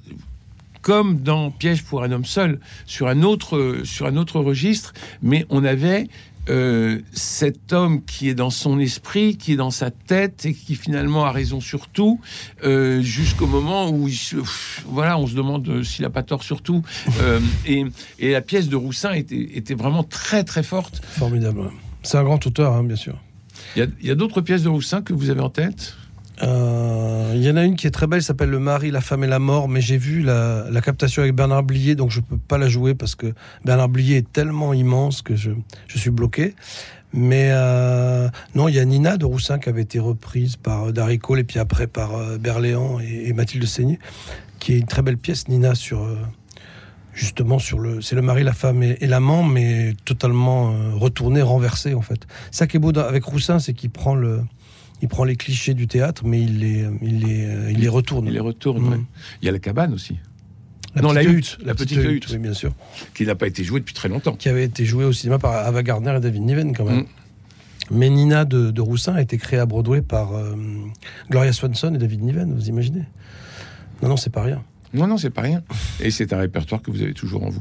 comme 0.83 1.21
dans 1.23 1.51
Piège 1.51 1.83
pour 1.83 2.03
un 2.03 2.13
homme 2.13 2.25
seul, 2.27 2.61
sur 2.87 3.09
un 3.09 3.23
autre, 3.23 3.81
sur 3.85 4.07
un 4.07 4.17
autre 4.17 4.39
registre, 4.41 4.93
mais 5.23 5.47
on 5.49 5.65
avait 5.65 6.07
euh, 6.49 7.01
cet 7.13 7.73
homme 7.73 8.05
qui 8.05 8.29
est 8.29 8.35
dans 8.35 8.51
son 8.51 8.79
esprit, 8.79 9.37
qui 9.37 9.53
est 9.53 9.57
dans 9.57 9.71
sa 9.71 9.91
tête 9.91 10.45
et 10.45 10.55
qui 10.55 10.75
finalement 10.75 11.25
a 11.25 11.33
raison 11.33 11.61
sur 11.61 11.89
tout, 11.89 12.21
euh, 12.65 13.01
jusqu'au 13.01 13.47
moment 13.47 13.89
où 13.91 14.09
il 14.09 14.17
se, 14.17 14.37
pff, 14.37 14.85
voilà, 14.87 15.19
on 15.19 15.27
se 15.27 15.35
demande 15.35 15.83
s'il 15.83 16.05
a 16.05 16.11
pas 16.11 16.23
tort 16.23 16.43
sur 16.43 16.63
tout. 16.63 16.83
Euh, 17.21 17.39
et, 17.65 17.85
et 18.19 18.33
la 18.33 18.41
pièce 18.41 18.69
de 18.69 18.77
Roussin 18.77 19.13
était, 19.13 19.49
était 19.55 19.75
vraiment 19.75 20.03
très 20.03 20.43
très 20.43 20.63
forte. 20.63 21.01
Formidable. 21.05 21.71
C'est 22.03 22.19
un 22.19 22.25
grand 22.25 22.45
auteur, 22.45 22.73
hein, 22.73 22.83
bien 22.83 22.97
sûr. 22.97 23.17
Il 23.77 23.79
y 23.79 23.83
a, 23.83 23.87
il 24.01 24.07
y 24.07 24.11
a 24.11 24.15
d'autres 24.15 24.41
pièces 24.41 24.63
de 24.63 24.69
Roussin 24.69 25.01
que 25.01 25.13
vous 25.13 25.31
avez 25.31 25.41
en 25.41 25.49
tête? 25.49 25.95
Euh, 26.43 27.33
Il 27.35 27.43
y 27.43 27.51
en 27.51 27.57
a 27.57 27.65
une 27.65 27.77
qui 27.77 27.87
est 27.87 27.91
très 27.91 28.07
belle, 28.07 28.23
s'appelle 28.23 28.51
Le 28.51 28.59
mari, 28.59 28.91
la 28.91 29.01
femme 29.01 29.25
et 29.25 29.27
la 29.27 29.39
mort, 29.39 29.69
mais 29.69 29.81
j'ai 29.81 29.97
vu 29.97 30.23
la, 30.23 30.69
captation 30.83 31.23
avec 31.23 31.35
Bernard 31.35 31.63
Blier, 31.63 31.95
donc 31.95 32.11
je 32.11 32.21
peux 32.21 32.39
pas 32.39 32.59
la 32.59 32.69
jouer 32.69 32.95
parce 32.95 33.15
que 33.15 33.33
Bernard 33.65 33.89
Blier 33.89 34.19
est 34.19 34.33
tellement 34.33 34.73
immense 34.73 35.23
que 35.23 35.37
je, 35.37 35.51
je 35.89 35.99
suis 35.99 36.11
bloqué. 36.11 36.55
Mais 37.17 37.51
euh, 37.53 38.29
non, 38.57 38.67
il 38.67 38.75
y 38.75 38.81
a 38.81 38.85
Nina 38.85 39.17
de 39.17 39.25
Roussin 39.25 39.61
qui 39.61 39.69
avait 39.69 39.83
été 39.83 40.01
reprise 40.01 40.57
par 40.57 40.89
euh, 40.89 40.93
Darry 40.93 41.21
Cole 41.21 41.39
et 41.39 41.45
puis 41.45 41.61
après 41.61 41.87
par 41.87 42.17
euh, 42.17 42.39
Berléand 42.39 42.99
et, 42.99 43.33
Mathilde 43.33 43.65
Seigné, 43.67 44.01
qui 44.59 44.73
est 44.73 44.79
une 44.79 44.87
très 44.87 45.03
belle 45.03 45.17
pièce, 45.17 45.47
Nina, 45.47 45.77
sur 45.77 46.03
euh, 46.03 46.17
justement 47.13 47.61
sur 47.61 47.79
le, 47.79 48.01
c'est 48.01 48.17
le 48.17 48.23
mari, 48.23 48.43
la 48.43 48.53
femme 48.53 48.83
et, 48.83 48.97
et 49.01 49.07
l'amant, 49.07 49.45
mais 49.45 49.95
totalement 50.05 50.73
euh, 50.73 50.95
retourné, 50.95 51.41
renversé 51.41 51.95
en 51.95 52.03
fait. 52.03 52.27
Ça 52.51 52.67
qui 52.67 52.79
est 52.79 52.81
beau 52.81 52.97
avec 52.99 53.25
Roussin, 53.25 53.61
c'est 53.61 53.75
qu'il 53.75 53.91
prend 53.91 54.17
le, 54.17 54.41
il 55.05 55.09
prend 55.09 55.25
les 55.25 55.37
clichés 55.37 55.75
du 55.75 55.87
théâtre, 55.87 56.23
mais 56.25 56.41
il 56.41 56.61
les, 56.61 56.89
il 57.03 57.21
les, 57.21 57.45
euh, 57.45 57.71
il 57.71 57.79
les 57.79 57.89
retourne. 57.89 58.27
Il 58.27 58.33
les 58.33 58.41
retourne. 58.41 58.83
Mm. 58.83 58.89
ouais. 58.93 59.01
Il 59.43 59.45
y 59.45 59.49
a 59.51 59.53
la 59.53 59.59
cabane 59.59 59.93
aussi, 59.93 60.17
La 60.95 61.03
Non, 61.03 61.13
la 61.13 61.23
hutte, 61.23 61.59
la 61.63 61.75
petite 61.75 61.99
hutte. 62.03 62.27
oui, 62.31 62.39
bien 62.39 62.55
sûr, 62.55 62.73
qui 63.15 63.27
n'a 63.27 63.35
pas 63.35 63.47
été 63.47 63.65
jouée 63.65 63.81
depuis 63.81 63.93
très 63.95 64.09
longtemps. 64.09 64.35
qui 64.35 64.49
avait 64.49 64.65
été 64.65 64.87
jouée 64.87 65.05
au 65.05 65.13
cinéma 65.13 65.39
par 65.39 65.53
Ava 65.53 65.83
Gardner 65.83 66.15
et 66.17 66.21
David 66.21 66.41
Niven 66.43 66.75
quand 66.75 66.87
même. 66.87 67.01
Mm. 67.01 67.07
Mais 67.91 68.09
Nina 68.09 68.47
de, 68.47 68.71
de 68.71 68.81
Roussin 68.81 69.15
a 69.15 69.21
été 69.21 69.37
créée 69.37 69.61
à 69.61 69.67
Broadway 69.67 70.01
par 70.01 70.33
euh, 70.33 70.57
Gloria 71.31 71.53
Swanson 71.53 71.95
et 71.95 71.99
David 71.99 72.23
Niven, 72.23 72.55
vous 72.55 72.71
imaginez? 72.71 73.05
Non, 74.01 74.09
non, 74.09 74.17
c'est 74.17 74.31
pas 74.33 74.43
rien. 74.43 74.65
Non, 74.95 75.07
non, 75.07 75.19
c'est 75.19 75.29
pas 75.29 75.43
rien. 75.43 75.63
Et 76.01 76.11
c'est 76.11 76.33
un 76.33 76.39
répertoire 76.39 76.81
que 76.81 76.91
vous 76.91 77.03
avez 77.03 77.13
toujours 77.13 77.45
en 77.45 77.51
vous. 77.51 77.61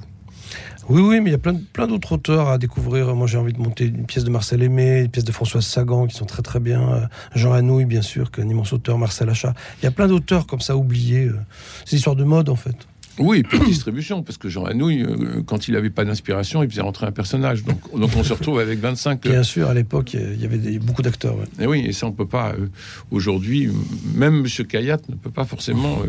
Oui, 0.89 1.01
oui, 1.01 1.21
mais 1.21 1.29
il 1.29 1.31
y 1.31 1.35
a 1.35 1.39
plein, 1.39 1.55
plein 1.71 1.87
d'autres 1.87 2.11
auteurs 2.13 2.49
à 2.49 2.57
découvrir. 2.57 3.15
Moi, 3.15 3.25
j'ai 3.25 3.37
envie 3.37 3.53
de 3.53 3.59
monter 3.59 3.85
une 3.85 4.05
pièce 4.05 4.25
de 4.25 4.29
Marcel 4.29 4.61
Aimé, 4.61 5.01
une 5.01 5.09
pièce 5.09 5.23
de 5.23 5.31
Françoise 5.31 5.65
Sagan, 5.65 6.07
qui 6.07 6.15
sont 6.15 6.25
très 6.25 6.41
très 6.41 6.59
bien. 6.59 6.81
Euh, 6.81 7.05
Jean 7.35 7.53
Anouilh, 7.53 7.85
bien 7.85 8.01
sûr, 8.01 8.31
qui 8.31 8.41
est 8.41 8.43
un 8.43 8.49
immense 8.49 8.73
auteur, 8.73 8.97
Marcel 8.97 9.29
Achat. 9.29 9.53
Il 9.81 9.85
y 9.85 9.87
a 9.87 9.91
plein 9.91 10.07
d'auteurs 10.07 10.45
comme 10.45 10.59
ça 10.59 10.75
oubliés. 10.75 11.27
euh. 11.27 11.39
C'est 11.85 11.95
histoire 11.95 12.17
de 12.17 12.25
mode, 12.25 12.49
en 12.49 12.55
fait. 12.57 12.75
Oui, 13.20 13.39
et 13.39 13.43
puis 13.43 13.60
distribution, 13.60 14.24
parce 14.24 14.38
que 14.39 14.50
Jean 14.50 14.65
Anouilh, 14.65 15.03
euh, 15.03 15.43
quand 15.46 15.67
il 15.67 15.75
n'avait 15.75 15.91
pas 15.91 16.03
d'inspiration, 16.03 16.63
il 16.63 16.70
faisait 16.70 16.82
rentrer 16.82 17.05
un 17.05 17.12
personnage. 17.12 17.63
Donc, 17.63 17.77
donc 18.00 18.10
on 18.17 18.24
se 18.24 18.34
retrouve 18.34 18.60
avec 18.60 18.79
25. 18.79 19.25
euh, 19.25 19.29
Bien 19.29 19.43
sûr, 19.43 19.67
à 19.70 19.74
l'époque, 19.75 20.13
il 20.15 20.41
y 20.41 20.46
avait 20.46 20.58
des- 20.58 20.79
beaucoup 20.79 21.03
d'acteurs. 21.03 21.36
ouais. 21.38 21.46
Et 21.60 21.67
oui, 21.67 21.84
et 21.86 21.91
ça, 21.93 22.08
on 22.08 22.12
peut 22.12 22.25
pas. 22.27 22.53
euh, 22.53 22.67
Aujourd'hui, 23.12 23.70
même 24.15 24.43
M. 24.46 24.65
Kayat 24.67 24.98
ne 25.10 25.15
peut 25.15 25.29
pas 25.29 25.46
forcément 25.46 26.00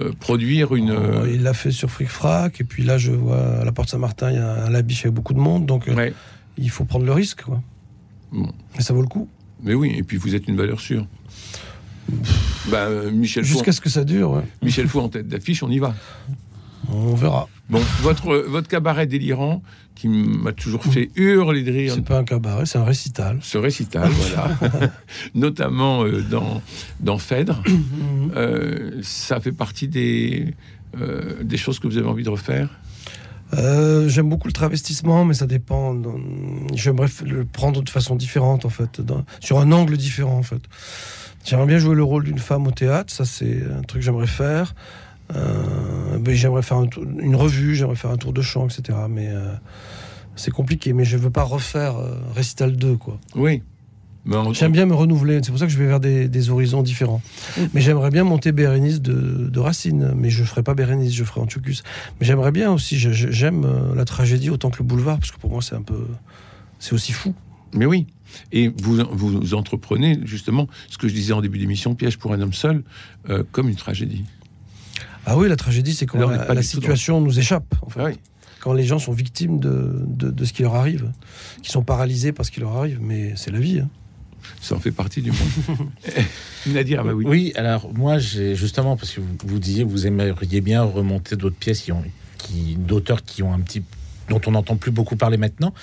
euh, 0.00 0.04
euh, 0.04 0.12
produire 0.20 0.74
une. 0.74 0.90
Euh, 0.90 1.30
il 1.32 1.42
l'a 1.42 1.54
fait 1.54 1.70
sur 1.70 1.90
Fric 1.90 2.08
Frac, 2.08 2.60
et 2.60 2.64
puis 2.64 2.82
là, 2.82 2.98
je 2.98 3.12
vois 3.12 3.60
à 3.60 3.64
la 3.64 3.72
Porte 3.72 3.88
Saint-Martin, 3.88 4.30
il 4.30 4.36
y 4.36 4.38
a 4.38 4.66
un 4.66 4.70
labiche 4.70 5.06
avec 5.06 5.14
beaucoup 5.14 5.32
de 5.34 5.40
monde, 5.40 5.64
donc 5.64 5.86
ouais. 5.86 6.12
il 6.58 6.68
faut 6.68 6.84
prendre 6.84 7.06
le 7.06 7.12
risque, 7.12 7.42
quoi. 7.42 7.62
Bon. 8.32 8.50
Et 8.78 8.82
ça 8.82 8.92
vaut 8.92 9.02
le 9.02 9.08
coup. 9.08 9.28
Mais 9.62 9.72
oui, 9.74 9.94
et 9.96 10.02
puis 10.02 10.18
vous 10.18 10.34
êtes 10.34 10.46
une 10.46 10.56
valeur 10.56 10.80
sûre. 10.80 11.06
Ben, 12.70 13.10
Michel 13.12 13.44
Jusqu'à 13.44 13.72
ce 13.72 13.80
que 13.80 13.88
ça 13.88 14.04
dure, 14.04 14.32
ouais. 14.32 14.42
Michel 14.62 14.88
Fou 14.88 15.00
en 15.00 15.08
tête 15.08 15.28
d'affiche, 15.28 15.62
on 15.62 15.70
y 15.70 15.78
va. 15.78 15.94
On 16.88 17.14
verra. 17.14 17.48
Bon, 17.68 17.80
votre, 18.02 18.34
votre 18.48 18.68
cabaret 18.68 19.06
délirant, 19.06 19.62
qui 19.94 20.08
m'a 20.08 20.52
toujours 20.52 20.82
fait 20.84 21.10
hurler 21.14 21.62
de 21.62 21.70
rire, 21.70 21.92
C'est 21.94 22.04
pas 22.04 22.18
un 22.18 22.24
cabaret, 22.24 22.64
c'est 22.66 22.78
un 22.78 22.84
récital. 22.84 23.38
ce 23.42 23.58
récital, 23.58 24.08
voilà, 24.08 24.90
notamment 25.34 26.04
euh, 26.04 26.22
dans, 26.22 26.62
dans 27.00 27.18
Phèdre, 27.18 27.62
euh, 28.34 28.98
ça 29.02 29.40
fait 29.40 29.52
partie 29.52 29.88
des, 29.88 30.54
euh, 31.00 31.42
des 31.42 31.56
choses 31.58 31.78
que 31.78 31.86
vous 31.86 31.96
avez 31.98 32.08
envie 32.08 32.24
de 32.24 32.30
refaire? 32.30 32.70
J'aime 33.52 34.28
beaucoup 34.28 34.46
le 34.46 34.52
travestissement, 34.52 35.24
mais 35.24 35.34
ça 35.34 35.46
dépend. 35.46 35.96
J'aimerais 36.74 37.08
le 37.26 37.44
prendre 37.44 37.82
de 37.82 37.90
façon 37.90 38.14
différente, 38.14 38.64
en 38.64 38.68
fait, 38.70 39.00
dans- 39.00 39.24
sur 39.40 39.58
un 39.58 39.72
angle 39.72 39.96
différent, 39.96 40.38
en 40.38 40.42
fait. 40.44 40.62
J'aimerais 41.44 41.66
bien 41.66 41.78
jouer 41.78 41.96
le 41.96 42.04
rôle 42.04 42.24
d'une 42.24 42.38
femme 42.38 42.66
au 42.68 42.70
théâtre, 42.70 43.12
ça 43.12 43.24
c'est 43.24 43.62
un 43.76 43.82
truc 43.82 44.00
que 44.02 44.04
j'aimerais 44.06 44.26
faire. 44.28 44.74
Euh, 45.36 46.18
ben, 46.18 46.34
j'aimerais 46.34 46.62
faire 46.62 46.78
un 46.78 46.86
tour- 46.86 47.04
une 47.04 47.36
revue, 47.36 47.74
j'aimerais 47.74 47.96
faire 47.96 48.10
un 48.10 48.16
tour 48.16 48.32
de 48.32 48.42
chant, 48.42 48.66
etc. 48.68 48.98
Mais 49.08 49.28
euh, 49.28 49.52
c'est 50.36 50.50
compliqué, 50.50 50.92
mais 50.92 51.04
je 51.04 51.16
veux 51.16 51.30
pas 51.30 51.42
refaire 51.42 51.96
euh, 51.96 52.14
Récital 52.34 52.76
2, 52.76 52.96
quoi. 52.96 53.18
Oui. 53.34 53.62
Mais 54.26 54.36
en- 54.36 54.52
J'aime 54.52 54.72
bien 54.72 54.84
me 54.84 54.94
renouveler, 54.94 55.40
c'est 55.42 55.50
pour 55.50 55.58
ça 55.58 55.66
que 55.66 55.72
je 55.72 55.78
vais 55.78 55.86
vers 55.86 55.98
des, 56.00 56.28
des 56.28 56.50
horizons 56.50 56.82
différents. 56.82 57.22
Mais 57.72 57.80
j'aimerais 57.80 58.10
bien 58.10 58.22
monter 58.22 58.52
Bérénice 58.52 59.00
de, 59.00 59.48
de 59.48 59.60
Racine, 59.60 60.12
mais 60.14 60.28
je 60.28 60.44
ferai 60.44 60.62
pas 60.62 60.74
Bérénice, 60.74 61.14
je 61.14 61.24
ferai 61.24 61.40
Antiochus. 61.40 61.78
Mais 62.20 62.26
j'aimerais 62.26 62.52
bien 62.52 62.70
aussi, 62.70 62.98
j'aime 62.98 63.66
la 63.96 64.04
tragédie 64.04 64.50
autant 64.50 64.68
que 64.70 64.78
le 64.78 64.84
boulevard, 64.84 65.18
parce 65.18 65.30
que 65.30 65.38
pour 65.38 65.50
moi 65.50 65.62
c'est 65.62 65.74
un 65.74 65.80
peu, 65.82 66.06
c'est 66.78 66.92
aussi 66.92 67.12
fou. 67.12 67.34
Mais 67.72 67.86
oui. 67.86 68.06
Et 68.52 68.70
vous, 68.82 68.98
vous 69.10 69.54
entreprenez 69.54 70.18
justement 70.24 70.68
ce 70.90 70.98
que 70.98 71.08
je 71.08 71.14
disais 71.14 71.32
en 71.32 71.40
début 71.40 71.58
d'émission, 71.58 71.94
Piège 71.94 72.18
pour 72.18 72.32
un 72.34 72.40
homme 72.42 72.52
seul, 72.52 72.82
euh, 73.30 73.42
comme 73.52 73.68
une 73.70 73.76
tragédie. 73.76 74.24
Ah 75.26 75.36
oui, 75.36 75.48
la 75.48 75.56
tragédie, 75.56 75.94
c'est 75.94 76.06
quand 76.06 76.18
Là, 76.18 76.52
la, 76.54 76.62
situation 76.62 77.20
nous 77.20 77.38
échappe, 77.38 77.74
en 77.82 77.88
fait. 77.90 78.00
Ah 78.00 78.04
oui. 78.06 78.18
Quand 78.60 78.72
les 78.74 78.84
gens 78.84 78.98
sont 78.98 79.12
victimes 79.12 79.58
de, 79.58 80.02
de, 80.06 80.30
de 80.30 80.44
ce 80.44 80.52
qui 80.52 80.62
leur 80.62 80.74
arrive, 80.74 81.10
qui 81.62 81.70
sont 81.70 81.82
paralysés 81.82 82.32
par 82.32 82.44
ce 82.44 82.50
qui 82.50 82.60
leur 82.60 82.76
arrive, 82.76 82.98
mais 83.00 83.32
c'est 83.36 83.50
la 83.50 83.58
vie. 83.60 83.80
hein. 83.80 83.88
Ça 84.60 84.74
en 84.74 84.80
fait 84.80 84.90
partie 84.90 85.22
du 85.22 85.30
monde. 85.30 85.88
Nadir, 86.66 87.00
ah 87.00 87.04
bah 87.04 87.12
oui. 87.14 87.24
Oui, 87.26 87.52
alors 87.56 87.92
moi, 87.94 88.18
j'ai 88.18 88.54
justement, 88.54 88.96
parce 88.96 89.12
que 89.12 89.20
vous, 89.20 89.36
vous 89.44 89.58
disiez 89.58 89.84
que 89.84 89.88
vous 89.88 90.06
aimeriez 90.06 90.60
bien 90.60 90.82
remonter 90.82 91.36
d'autres 91.36 91.56
pièces 91.56 91.80
qui 91.82 91.92
ont, 91.92 92.02
qui, 92.38 92.76
d'auteurs 92.76 93.22
qui 93.22 93.42
ont 93.42 93.52
un 93.52 93.60
petit 93.60 93.82
dont 94.30 94.40
on 94.46 94.52
n'entend 94.52 94.76
plus 94.76 94.90
beaucoup 94.90 95.16
parler 95.16 95.36
maintenant, 95.36 95.74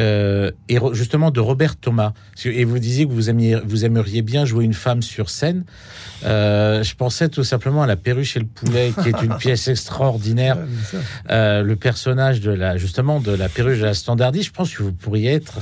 euh, 0.00 0.50
et 0.68 0.78
re- 0.78 0.92
justement 0.94 1.30
de 1.30 1.38
Robert 1.38 1.76
Thomas. 1.76 2.12
Et 2.44 2.64
vous 2.64 2.80
disiez 2.80 3.06
que 3.06 3.12
vous 3.12 3.30
aimiez, 3.30 3.56
vous 3.64 3.84
aimeriez 3.84 4.22
bien 4.22 4.44
jouer 4.44 4.64
une 4.64 4.74
femme 4.74 5.02
sur 5.02 5.30
scène. 5.30 5.64
Euh, 6.24 6.82
je 6.82 6.94
pensais 6.96 7.28
tout 7.28 7.44
simplement 7.44 7.82
à 7.82 7.86
La 7.86 7.96
Perruche 7.96 8.36
et 8.36 8.40
le 8.40 8.46
Poulet, 8.46 8.92
qui 9.00 9.08
est 9.10 9.22
une 9.22 9.36
pièce 9.38 9.68
extraordinaire. 9.68 10.56
Euh, 11.30 11.62
le 11.62 11.76
personnage 11.76 12.40
de 12.40 12.50
la 12.50 12.76
justement 12.76 13.20
de 13.20 13.32
la 13.32 13.48
Perruche 13.48 13.78
de 13.78 13.84
la 13.84 13.94
Standardie. 13.94 14.42
Je 14.42 14.50
pense 14.50 14.74
que 14.74 14.82
vous 14.82 14.92
pourriez 14.92 15.32
être 15.32 15.60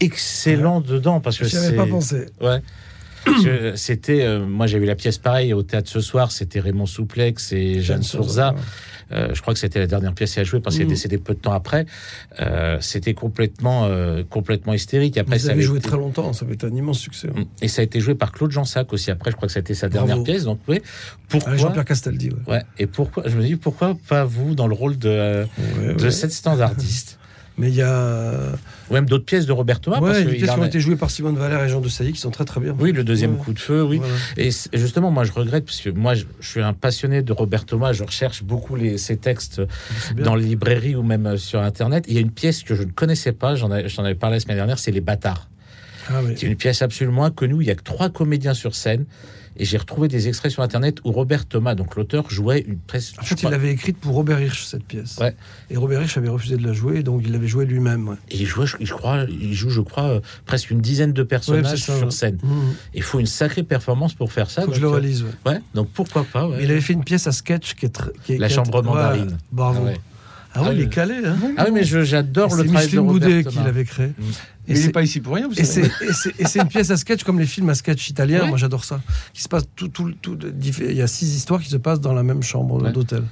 excellent 0.00 0.80
dedans 0.80 1.20
parce 1.20 1.38
que 1.38 1.44
J'y 1.44 1.56
avais 1.56 1.68
c'est 1.68 1.76
pas 1.76 1.86
pensé. 1.86 2.26
Ouais. 2.40 2.60
C'était, 3.76 4.22
euh, 4.22 4.44
moi 4.44 4.66
j'ai 4.66 4.78
vu 4.78 4.84
la 4.86 4.94
pièce 4.96 5.16
pareil 5.18 5.54
au 5.54 5.62
théâtre 5.62 5.90
ce 5.90 6.00
soir, 6.00 6.30
c'était 6.30 6.60
Raymond 6.60 6.86
Souplex 6.86 7.52
et 7.52 7.80
Jeanne 7.80 8.02
Sourza. 8.02 8.54
Euh, 9.14 9.34
je 9.34 9.40
crois 9.42 9.54
que 9.54 9.60
c'était 9.60 9.78
la 9.78 9.86
dernière 9.86 10.12
pièce 10.14 10.36
à 10.38 10.44
jouer 10.44 10.60
parce 10.60 10.76
qu'elle 10.76 10.82
est 10.82 10.86
Mhm. 10.86 10.90
décédée 10.94 11.18
peu 11.18 11.34
de 11.34 11.38
temps 11.38 11.52
après. 11.52 11.86
Euh, 12.40 12.78
c'était 12.80 13.14
complètement, 13.14 13.84
euh, 13.86 14.22
complètement 14.28 14.72
hystérique. 14.74 15.16
Après, 15.18 15.38
Vous 15.38 15.46
ça 15.46 15.52
avait 15.52 15.62
joué 15.62 15.78
été- 15.78 15.88
très 15.88 15.96
longtemps, 15.96 16.32
ça 16.32 16.44
va 16.44 16.52
être 16.52 16.64
un 16.64 16.74
immense 16.74 16.98
succès. 16.98 17.28
hein. 17.36 17.44
Et 17.62 17.68
ça 17.68 17.80
a 17.82 17.84
été 17.84 18.00
joué 18.00 18.14
par 18.14 18.32
Claude 18.32 18.50
Jansac 18.50 18.92
aussi. 18.92 19.10
Après, 19.10 19.30
je 19.30 19.36
crois 19.36 19.46
que 19.48 19.52
c'était 19.54 19.74
sa 19.74 19.88
Bravo. 19.88 20.06
dernière 20.06 20.24
pièce. 20.24 20.44
Donc, 20.44 20.58
oui. 20.68 20.80
Pourquoi 21.28 21.50
Avec 21.50 21.60
Jean-Pierre 21.60 21.84
Castaldi. 21.84 22.30
Ouais. 22.30 22.54
Ouais. 22.54 22.62
Et 22.78 22.86
pourquoi 22.86 23.22
Je 23.26 23.36
me 23.36 23.42
dis 23.42 23.56
pourquoi 23.56 23.96
pas 24.08 24.24
vous 24.24 24.54
dans 24.54 24.66
le 24.66 24.74
rôle 24.74 24.98
de, 24.98 25.08
euh, 25.08 25.44
Ouais, 25.80 25.94
de 25.94 26.02
ouais. 26.04 26.10
cette 26.10 26.32
standardiste? 26.32 27.18
Mais 27.56 27.68
il 27.68 27.74
y 27.76 27.82
a 27.82 28.32
Ou 28.90 28.94
même 28.94 29.06
d'autres 29.06 29.24
pièces 29.24 29.46
de 29.46 29.52
Robert 29.52 29.78
Thomas. 29.80 30.00
ouais, 30.00 30.10
parce 30.10 30.24
des 30.24 30.34
pièces 30.34 30.50
qui 30.50 30.58
ont 30.58 30.64
été 30.64 30.80
jouées 30.80 30.96
par 30.96 31.10
Simone 31.10 31.36
Valère 31.36 31.62
et 31.62 31.68
Jean 31.68 31.80
de 31.80 31.88
Sailly 31.88 32.12
qui 32.12 32.18
sont 32.20 32.32
très 32.32 32.44
très 32.44 32.60
bien. 32.60 32.74
Oui, 32.80 32.90
le 32.90 33.04
deuxième 33.04 33.34
Ouais. 33.34 33.38
coup 33.44 33.52
de 33.52 33.58
feu, 33.60 33.82
oui. 33.84 33.98
Voilà. 33.98 34.14
Et 34.36 34.50
justement, 34.72 35.10
moi, 35.12 35.22
je 35.22 35.30
regrette, 35.30 35.64
parce 35.64 35.80
que 35.80 35.90
moi, 35.90 36.14
je, 36.14 36.24
je 36.40 36.48
suis 36.48 36.60
un 36.60 36.72
passionné 36.72 37.22
de 37.22 37.32
Robert 37.32 37.64
Thomas, 37.64 37.92
je 37.92 38.02
recherche 38.02 38.42
beaucoup 38.42 38.74
les, 38.74 38.98
ses 38.98 39.16
textes 39.16 39.62
dans 40.18 40.34
les 40.34 40.46
librairies 40.46 40.96
ou 40.96 41.02
même 41.04 41.26
euh, 41.26 41.36
sur 41.36 41.60
Internet. 41.60 42.04
Il 42.08 42.14
y 42.14 42.18
a 42.18 42.20
une 42.20 42.32
pièce 42.32 42.64
que 42.64 42.74
je 42.74 42.82
ne 42.82 42.90
connaissais 42.90 43.32
pas, 43.32 43.54
j'en 43.54 43.70
avais 43.70 44.14
parlé 44.16 44.36
la 44.36 44.40
semaine 44.40 44.56
dernière, 44.56 44.78
c'est 44.80 44.90
Les 44.90 45.00
Bâtards, 45.00 45.48
Ah, 46.10 46.20
oui. 46.24 46.34
qui 46.34 46.44
est 46.46 46.48
une 46.48 46.56
pièce 46.56 46.82
absolument 46.82 47.24
inconnue. 47.24 47.56
Il 47.60 47.66
y 47.66 47.70
a 47.70 47.74
que 47.74 47.82
trois 47.82 48.08
comédiens 48.10 48.54
sur 48.54 48.74
scène. 48.74 49.04
Et 49.56 49.64
j'ai 49.64 49.76
retrouvé 49.76 50.08
des 50.08 50.26
extraits 50.26 50.50
sur 50.50 50.64
Internet 50.64 50.98
où 51.04 51.12
Robert 51.12 51.46
Thomas, 51.46 51.76
donc 51.76 51.94
l'auteur, 51.94 52.28
jouait 52.28 52.64
une 52.66 52.76
pièce. 52.78 53.12
En 53.20 53.22
fait, 53.22 53.40
il 53.40 53.48
l'avait 53.50 53.70
écrite 53.70 53.96
pour 53.98 54.16
Robert 54.16 54.40
Hirsch, 54.40 54.64
cette 54.64 54.82
pièce. 54.82 55.16
Ouais. 55.20 55.32
Et 55.70 55.76
Robert 55.76 56.02
Hirsch 56.02 56.16
avait 56.18 56.28
refusé 56.28 56.56
de 56.56 56.66
la 56.66 56.72
jouer, 56.72 57.04
donc 57.04 57.22
il 57.24 57.30
l'avait 57.30 57.46
jouée 57.46 57.64
lui-même. 57.64 58.08
ouais. 58.08 58.16
Et 58.32 58.38
il, 58.38 58.46
jouait, 58.46 58.66
je, 58.66 58.76
je 58.80 58.92
crois, 58.92 59.26
il 59.30 59.54
joue, 59.54 59.70
je 59.70 59.80
crois, 59.80 60.08
euh, 60.08 60.20
presque 60.44 60.72
une 60.72 60.80
dizaine 60.80 61.12
de 61.12 61.22
personnages 61.22 61.66
Ouais, 61.70 61.76
c'est 61.76 61.92
ça, 61.92 61.98
sur 61.98 62.12
scène. 62.12 62.38
Mmh. 62.42 62.48
Il 62.94 63.02
faut 63.02 63.20
une 63.20 63.26
sacrée 63.26 63.62
performance 63.62 64.14
pour 64.14 64.32
faire 64.32 64.50
ça. 64.50 64.62
Faut 64.62 64.70
que 64.72 64.74
je 64.74 64.80
le 64.80 64.86
donc, 64.88 64.94
euh, 64.94 64.96
relise. 64.96 65.24
ouais. 65.46 65.60
donc 65.72 65.88
pourquoi 65.94 66.24
pas 66.24 66.48
il 66.60 66.68
avait 66.72 66.80
fait 66.80 66.94
une 66.94 67.04
pièce 67.04 67.28
à 67.28 67.32
sketch 67.32 67.74
qui 67.74 67.86
est 67.86 67.96
qui 68.24 68.32
est- 68.32 68.38
La 68.38 68.48
qui 68.48 68.54
chambre 68.54 68.82
mandarine. 68.82 69.38
Bravo. 69.52 69.82
Ah 69.82 69.84
ouais. 69.84 69.96
Ah 70.56 70.60
oui, 70.62 70.68
Ah 70.70 70.72
il 70.74 70.80
est 70.82 70.88
calé. 70.88 71.14
Hein 71.24 71.36
Ah 71.56 71.64
oui, 71.66 71.72
mais 71.74 71.84
j'adore 71.84 72.54
le 72.56 72.62
c'est 72.62 72.68
travail 72.68 72.88
de 72.88 72.98
Robert 72.98 73.12
Boudet 73.28 73.44
qui 73.44 73.56
l'avait 73.58 73.84
créé. 73.84 74.08
Mm. 74.08 74.22
Et 74.66 74.72
Mais 74.72 74.74
il 74.74 74.80
c'est- 74.80 74.86
n'est 74.86 74.92
pas 74.92 75.02
ici 75.02 75.20
pour 75.20 75.34
rien, 75.34 75.46
vous 75.46 75.54
Et 75.60 75.64
c'est, 75.64 75.82
et 76.38 76.58
une 76.60 76.68
pièce 76.68 76.90
à 76.90 76.96
sketch 76.96 77.22
comme 77.22 77.38
les 77.38 77.44
films 77.46 77.68
à 77.68 77.74
sketch 77.74 78.08
italiens. 78.08 78.42
Ouais. 78.42 78.48
Moi, 78.48 78.56
j'adore 78.56 78.84
ça. 78.84 79.00
Qui 79.34 79.42
se 79.42 79.48
passe 79.48 79.64
tout, 79.76 79.88
tout, 79.88 80.12
tout, 80.22 80.38
il 80.60 80.92
y 80.94 81.02
a 81.02 81.06
six 81.06 81.34
histoires 81.36 81.60
qui 81.60 81.68
se 81.68 81.76
passent 81.76 82.00
dans 82.00 82.14
la 82.14 82.22
même 82.22 82.42
chambre 82.42 82.82
Ouais. 82.82 82.90
d'hôtel. 82.92 83.24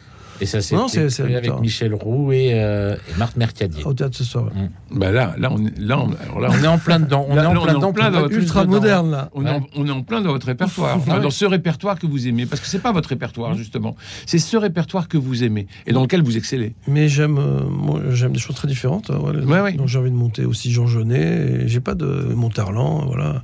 Et 0.43 0.47
ça, 0.47 0.61
c'est 0.61 0.75
avec. 0.75 1.61
Michel 1.61 1.95
Roux 1.95 2.33
et, 2.33 2.51
euh, 2.55 2.97
et 3.09 3.19
Marthe 3.19 3.37
Mercadier. 3.37 3.85
Au 3.85 3.95
théâtre 3.95 4.17
ce 4.17 4.25
soir. 4.25 4.47
ouais. 4.47 4.69
Bah 4.91 5.13
là, 5.13 5.35
là, 5.39 5.51
on 5.53 5.65
est, 5.65 5.79
là, 5.79 5.99
on, 6.01 6.11
alors 6.23 6.41
là, 6.41 6.49
On 6.53 6.65
est 6.65 6.67
en 6.67 6.79
plein 6.79 6.99
dedans. 7.01 7.25
On 7.29 7.35
Là, 7.35 7.45
est 7.45 7.47
en 7.47 7.63
plein 7.63 7.75
dedans. 7.75 7.93
plein 7.93 8.11
dans 8.11 8.21
votre 8.23 8.35
Ultra 8.35 8.63
dedans. 8.63 8.73
moderne 8.73 9.11
là. 9.13 9.31
on, 9.35 9.47
est 9.47 9.51
en, 9.51 9.67
on 9.77 9.87
est 9.87 9.91
en 9.91 10.03
plein 10.03 10.21
dans 10.21 10.33
votre 10.33 10.47
répertoire, 10.47 10.97
Enfin, 10.97 11.21
dans 11.21 11.31
ce 11.31 11.45
répertoire 11.45 11.99
que 11.99 12.07
vous 12.07 12.27
aimez, 12.27 12.45
parce 12.47 12.61
que 12.61 12.67
c'est 12.67 12.81
pas 12.81 12.93
votre 12.93 13.09
répertoire 13.09 13.55
justement, 13.55 13.97
c'est 14.27 14.39
ce 14.39 14.57
répertoire 14.57 15.09
que 15.09 15.17
vous 15.17 15.45
aimez 15.45 15.67
et 15.87 15.93
dans 15.93 16.03
lequel 16.03 16.23
vous 16.23 16.37
excellez. 16.37 16.75
Mais 16.89 17.09
j'aime, 17.09 17.39
euh, 17.39 17.61
moi, 17.69 18.01
j'aime 18.11 18.33
des 18.33 18.39
choses 18.41 18.57
très 18.57 18.69
différentes. 18.69 19.11
hein, 19.11 19.19
voilà. 19.21 19.41
Ouais, 19.45 19.61
ouais. 19.61 19.73
Donc 19.75 19.89
j'ai 19.89 19.99
envie 19.99 20.11
de 20.11 20.17
monter 20.17 20.45
aussi 20.45 20.73
Jean 20.73 20.87
Genet. 20.87 21.63
et 21.65 21.69
J'ai 21.69 21.81
pas 21.81 21.95
de 21.95 22.07
Monterland, 22.35 23.05
voilà. 23.07 23.43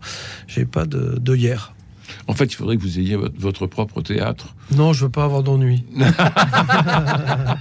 J'ai 0.48 0.64
pas 0.64 0.84
de, 0.84 1.18
de 1.20 1.36
hier. 1.36 1.74
En 2.28 2.34
fait, 2.34 2.44
il 2.44 2.54
faudrait 2.56 2.76
que 2.76 2.82
vous 2.82 2.98
ayez 2.98 3.16
votre, 3.16 3.66
propre 3.66 4.02
théâtre. 4.02 4.54
Non, 4.76 4.92
je 4.92 5.06
veux 5.06 5.10
pas 5.10 5.24
avoir 5.24 5.42
d'ennui. 5.42 5.84
ah 5.98 7.56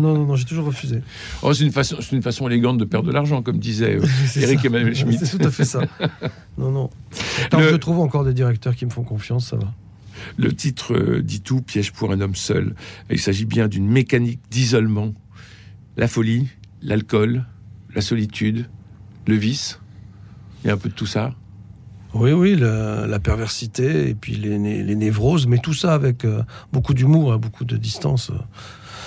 non, 0.00 0.14
non, 0.14 0.24
non, 0.24 0.36
j'ai 0.36 0.46
toujours 0.46 0.64
refusé. 0.64 1.02
Oh, 1.42 1.52
c'est 1.52 1.64
une 1.64 1.70
façon, 1.70 1.96
c'est 2.00 2.16
une 2.16 2.22
façon 2.22 2.48
élégante 2.48 2.78
de 2.78 2.86
perdre 2.86 3.08
de 3.08 3.12
l'argent, 3.12 3.42
comme 3.42 3.58
disait 3.58 3.96
euh, 3.96 4.06
Eric 4.36 4.60
ça. 4.60 4.66
Emmanuel 4.66 4.94
Schmitt. 4.96 5.20
C'est 5.22 5.36
tout 5.38 5.46
à 5.46 5.50
fait 5.50 5.66
ça. 5.66 5.80
Non, 6.58 6.70
non. 6.70 6.88
Tant 7.50 7.58
Le- 7.60 7.66
que 7.66 7.72
je 7.72 7.76
trouve 7.76 7.98
encore 8.00 8.24
des 8.24 8.32
directeurs 8.32 8.74
qui 8.74 8.86
me 8.86 8.90
font 8.90 9.02
confiance, 9.02 9.48
ça 9.48 9.56
va. 9.56 9.74
Le 10.38 10.50
titre 10.54 10.94
euh, 10.94 11.22
dit 11.22 11.42
tout, 11.42 11.60
piège 11.60 11.92
pour 11.92 12.10
un 12.10 12.20
homme 12.22 12.34
seul. 12.34 12.74
Il 13.10 13.20
s'agit 13.20 13.44
bien 13.44 13.68
d'une 13.68 13.86
mécanique 13.86 14.40
d'isolement. 14.50 15.12
La 15.98 16.08
folie, 16.08 16.48
l'alcool, 16.80 17.44
la 17.94 18.00
solitude, 18.00 18.66
le 19.26 19.34
vice. 19.34 19.78
Il 20.64 20.68
y 20.68 20.70
a 20.70 20.72
un 20.72 20.78
peu 20.78 20.88
de 20.88 20.94
tout 20.94 21.04
ça. 21.04 21.34
Oui, 22.18 22.32
oui, 22.32 22.56
la, 22.56 23.06
la 23.06 23.18
perversité 23.18 24.08
et 24.08 24.14
puis 24.14 24.34
les, 24.36 24.58
né- 24.58 24.82
les 24.82 24.94
névroses, 24.96 25.46
mais 25.46 25.58
tout 25.58 25.74
ça 25.74 25.94
avec 25.94 26.24
euh, 26.24 26.42
beaucoup 26.72 26.94
d'humour, 26.94 27.32
hein, 27.32 27.38
beaucoup 27.38 27.64
de 27.64 27.76
distance. 27.76 28.30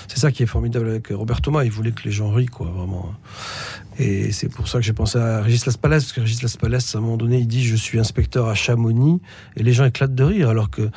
C'est 0.07 0.19
ça 0.19 0.31
qui 0.31 0.41
est 0.43 0.47
formidable 0.47 0.89
avec 0.89 1.09
Robert 1.09 1.41
Thomas. 1.41 1.63
Il 1.63 1.71
voulait 1.71 1.91
que 1.91 2.03
les 2.03 2.11
gens 2.11 2.31
rient, 2.31 2.47
quoi, 2.47 2.67
vraiment. 2.67 3.13
Et 3.99 4.31
c'est 4.31 4.49
pour 4.49 4.67
ça 4.67 4.79
que 4.79 4.83
j'ai 4.85 4.93
pensé 4.93 5.17
à 5.17 5.41
Régis 5.41 5.65
Laspalès, 5.65 6.03
parce 6.03 6.13
que 6.13 6.21
Régis 6.21 6.41
Laspalès, 6.41 6.95
à 6.95 6.97
un 6.97 7.01
moment 7.01 7.17
donné, 7.17 7.39
il 7.39 7.47
dit 7.47 7.63
Je 7.63 7.75
suis 7.75 7.99
inspecteur 7.99 8.47
à 8.47 8.55
Chamonix, 8.55 9.21
et 9.55 9.63
les 9.63 9.73
gens 9.73 9.85
éclatent 9.85 10.15
de 10.15 10.23
rire, 10.23 10.49
alors 10.49 10.69
que. 10.69 10.89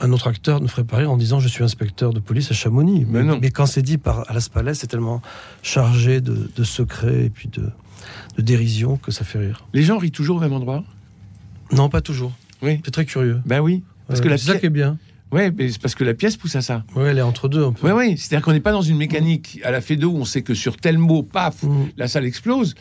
Un 0.00 0.12
autre 0.12 0.28
acteur 0.28 0.60
ne 0.60 0.68
ferait 0.68 0.84
pas 0.84 0.98
rire 0.98 1.10
en 1.10 1.16
disant 1.16 1.40
je 1.40 1.48
suis 1.48 1.64
inspecteur 1.64 2.12
de 2.12 2.20
police 2.20 2.52
à 2.52 2.54
Chamonix. 2.54 3.04
Mais 3.08 3.24
non. 3.24 3.40
quand 3.52 3.66
c'est 3.66 3.82
dit 3.82 3.98
par 3.98 4.32
Laspalès, 4.32 4.78
c'est 4.78 4.86
tellement 4.86 5.20
chargé 5.60 6.20
de, 6.20 6.48
de 6.54 6.62
secrets 6.62 7.24
et 7.24 7.30
puis 7.30 7.48
de, 7.48 7.64
de 8.36 8.42
dérision 8.42 8.96
que 8.96 9.10
ça 9.10 9.24
fait 9.24 9.40
rire. 9.40 9.66
Les 9.74 9.82
gens 9.82 9.98
rient 9.98 10.12
toujours 10.12 10.36
au 10.36 10.40
même 10.40 10.52
endroit? 10.52 10.84
Non, 11.72 11.88
pas 11.88 12.00
toujours. 12.00 12.32
Oui. 12.62 12.80
C'est 12.84 12.90
très 12.90 13.04
curieux. 13.04 13.40
Ben 13.46 13.60
oui. 13.60 13.82
Parce 14.06 14.20
Ouais, 14.20 14.24
que 14.24 14.30
la 14.30 14.38
c'est 14.38 14.52
ça 14.52 14.58
qui 14.58 14.66
est 14.66 14.70
bien. 14.70 14.96
Ouais, 15.30 15.52
mais 15.54 15.70
c'est 15.70 15.78
parce 15.82 15.94
que 15.94 16.04
la 16.04 16.14
pièce 16.14 16.38
pousse 16.38 16.56
à 16.56 16.62
ça. 16.62 16.84
Ouais, 16.96 17.10
elle 17.10 17.18
est 17.18 17.22
entre 17.22 17.48
deux 17.48 17.62
un 17.62 17.72
peu. 17.72 17.86
Oui, 17.86 17.92
oui. 17.94 18.16
C'est-à-dire 18.16 18.42
qu'on 18.42 18.52
n'est 18.54 18.60
pas 18.60 18.72
dans 18.72 18.80
une 18.80 18.96
mécanique 18.96 19.60
à 19.62 19.70
la 19.70 19.82
Fédo 19.82 20.08
où 20.10 20.16
on 20.16 20.24
sait 20.24 20.40
que 20.40 20.54
sur 20.54 20.78
tel 20.78 20.96
mot, 20.96 21.22
paf, 21.22 21.62
Mm. 21.64 21.88
la 21.98 22.08
salle 22.08 22.24
explose. 22.24 22.74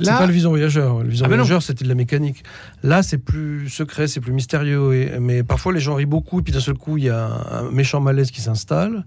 C'est 0.00 0.04
pas 0.08 0.26
le 0.26 0.32
Vision 0.32 0.50
Voyageur. 0.50 1.02
Le 1.02 1.08
Vision 1.08 1.26
Ah 1.26 1.28
ben. 1.28 1.34
Voyageur, 1.34 1.60
c'était 1.60 1.82
de 1.82 1.88
la 1.88 1.96
mécanique. 1.96 2.44
Là, 2.84 3.02
c'est 3.02 3.18
plus 3.18 3.68
secret, 3.68 4.06
c'est 4.06 4.20
plus 4.20 4.32
mystérieux. 4.32 4.94
Et, 4.94 5.18
mais 5.18 5.42
parfois, 5.42 5.72
les 5.72 5.80
gens 5.80 5.96
rient 5.96 6.06
beaucoup. 6.06 6.38
Et 6.38 6.42
puis 6.44 6.52
d'un 6.52 6.60
seul 6.60 6.74
coup, 6.76 6.98
il 6.98 7.04
y 7.04 7.08
a 7.10 7.26
un 7.50 7.70
méchant 7.72 8.00
malaise 8.00 8.30
qui 8.30 8.40
s'installe, 8.40 9.04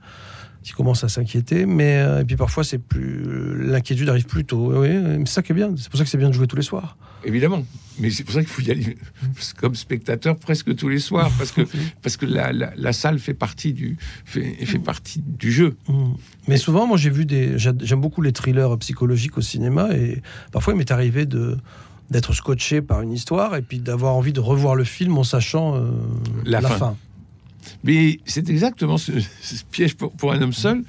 qui 0.63 0.73
commence 0.73 1.03
à 1.03 1.09
s'inquiéter. 1.09 1.65
Mais 1.65 1.97
euh, 1.97 2.21
et 2.21 2.25
puis 2.25 2.35
parfois, 2.35 2.63
c'est 2.63 2.77
plus 2.77 3.23
l'inquiétude 3.67 4.09
arrive 4.09 4.25
plus 4.25 4.45
tôt. 4.45 4.73
Oui, 4.81 4.89
c'est 5.25 5.33
ça 5.33 5.41
qui 5.41 5.51
est 5.51 5.55
bien. 5.55 5.71
C'est 5.77 5.89
pour 5.89 5.97
ça 5.97 6.03
que 6.03 6.09
c'est 6.09 6.17
bien 6.17 6.29
de 6.29 6.33
jouer 6.33 6.47
tous 6.47 6.55
les 6.55 6.61
soirs. 6.61 6.97
évidemment. 7.23 7.63
Mais 7.99 8.09
c'est 8.09 8.23
pour 8.23 8.33
ça 8.33 8.39
qu'il 8.39 8.49
faut 8.49 8.61
y 8.61 8.71
aller 8.71 8.97
comme 9.57 9.75
spectateur 9.75 10.35
presque 10.37 10.75
tous 10.75 10.87
les 10.89 10.99
soirs, 10.99 11.29
parce 11.37 11.51
que, 11.51 11.61
parce 12.01 12.15
que 12.17 12.25
la, 12.25 12.51
la- 12.53 12.71
la 12.75 12.93
salle 12.93 13.19
fait 13.19 13.33
partie 13.33 13.73
du, 13.73 13.97
fait, 14.25 14.55
fait 14.65 14.79
partie 14.79 15.21
du 15.25 15.51
jeu. 15.51 15.75
Mm. 15.87 16.13
Mais 16.47 16.57
souvent, 16.57 16.87
moi, 16.87 16.97
j'ai 16.97 17.09
vu 17.09 17.25
des. 17.25 17.57
j'a- 17.59 17.73
J'aime 17.81 18.01
beaucoup 18.01 18.21
les 18.21 18.31
thrillers 18.31 18.77
psychologiques 18.79 19.37
au 19.37 19.41
cinéma, 19.41 19.89
et 19.93 20.21
parfois, 20.51 20.73
il 20.73 20.77
m'est 20.77 20.91
arrivé 20.91 21.25
de 21.25 21.57
d'être 22.09 22.33
scotché 22.33 22.81
par 22.81 23.01
une 23.01 23.13
histoire 23.13 23.55
et 23.55 23.61
puis 23.61 23.79
d'avoir 23.79 24.15
envie 24.15 24.33
de 24.33 24.41
revoir 24.41 24.75
le 24.75 24.83
film 24.83 25.17
en 25.17 25.23
sachant 25.23 25.77
euh, 25.77 25.91
La 26.43 26.59
la, 26.59 26.67
fin. 26.67 26.77
fin. 26.77 26.97
Mais 27.83 28.19
c'est 28.25 28.49
exactement 28.49 28.97
ce, 28.97 29.11
piège 29.71 29.95
pour, 29.95 30.33
un 30.33 30.41
homme 30.41 30.53
seul. 30.53 30.83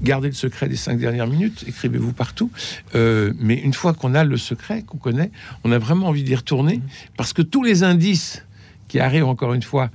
Gardez 0.00 0.28
le 0.28 0.34
secret 0.34 0.68
des 0.68 0.76
cinq 0.76 0.98
dernières 0.98 1.26
minutes, 1.26 1.64
écrivez-vous 1.66 2.12
partout. 2.12 2.50
Euh, 2.94 3.32
mais 3.38 3.54
une 3.54 3.74
fois 3.74 3.94
qu'on 3.94 4.14
a 4.14 4.22
le 4.22 4.36
secret, 4.36 4.82
qu'on 4.82 4.98
connaît, 4.98 5.32
on 5.64 5.72
a 5.72 5.78
vraiment 5.78 6.06
envie 6.06 6.22
d'y 6.22 6.36
retourner, 6.36 6.80
parce 7.16 7.32
que 7.32 7.42
tous 7.42 7.64
les 7.64 7.82
indices 7.82 8.44
qui 8.86 9.00
arrivent 9.00 9.26
encore 9.26 9.54
une 9.54 9.62
fois 9.62 9.90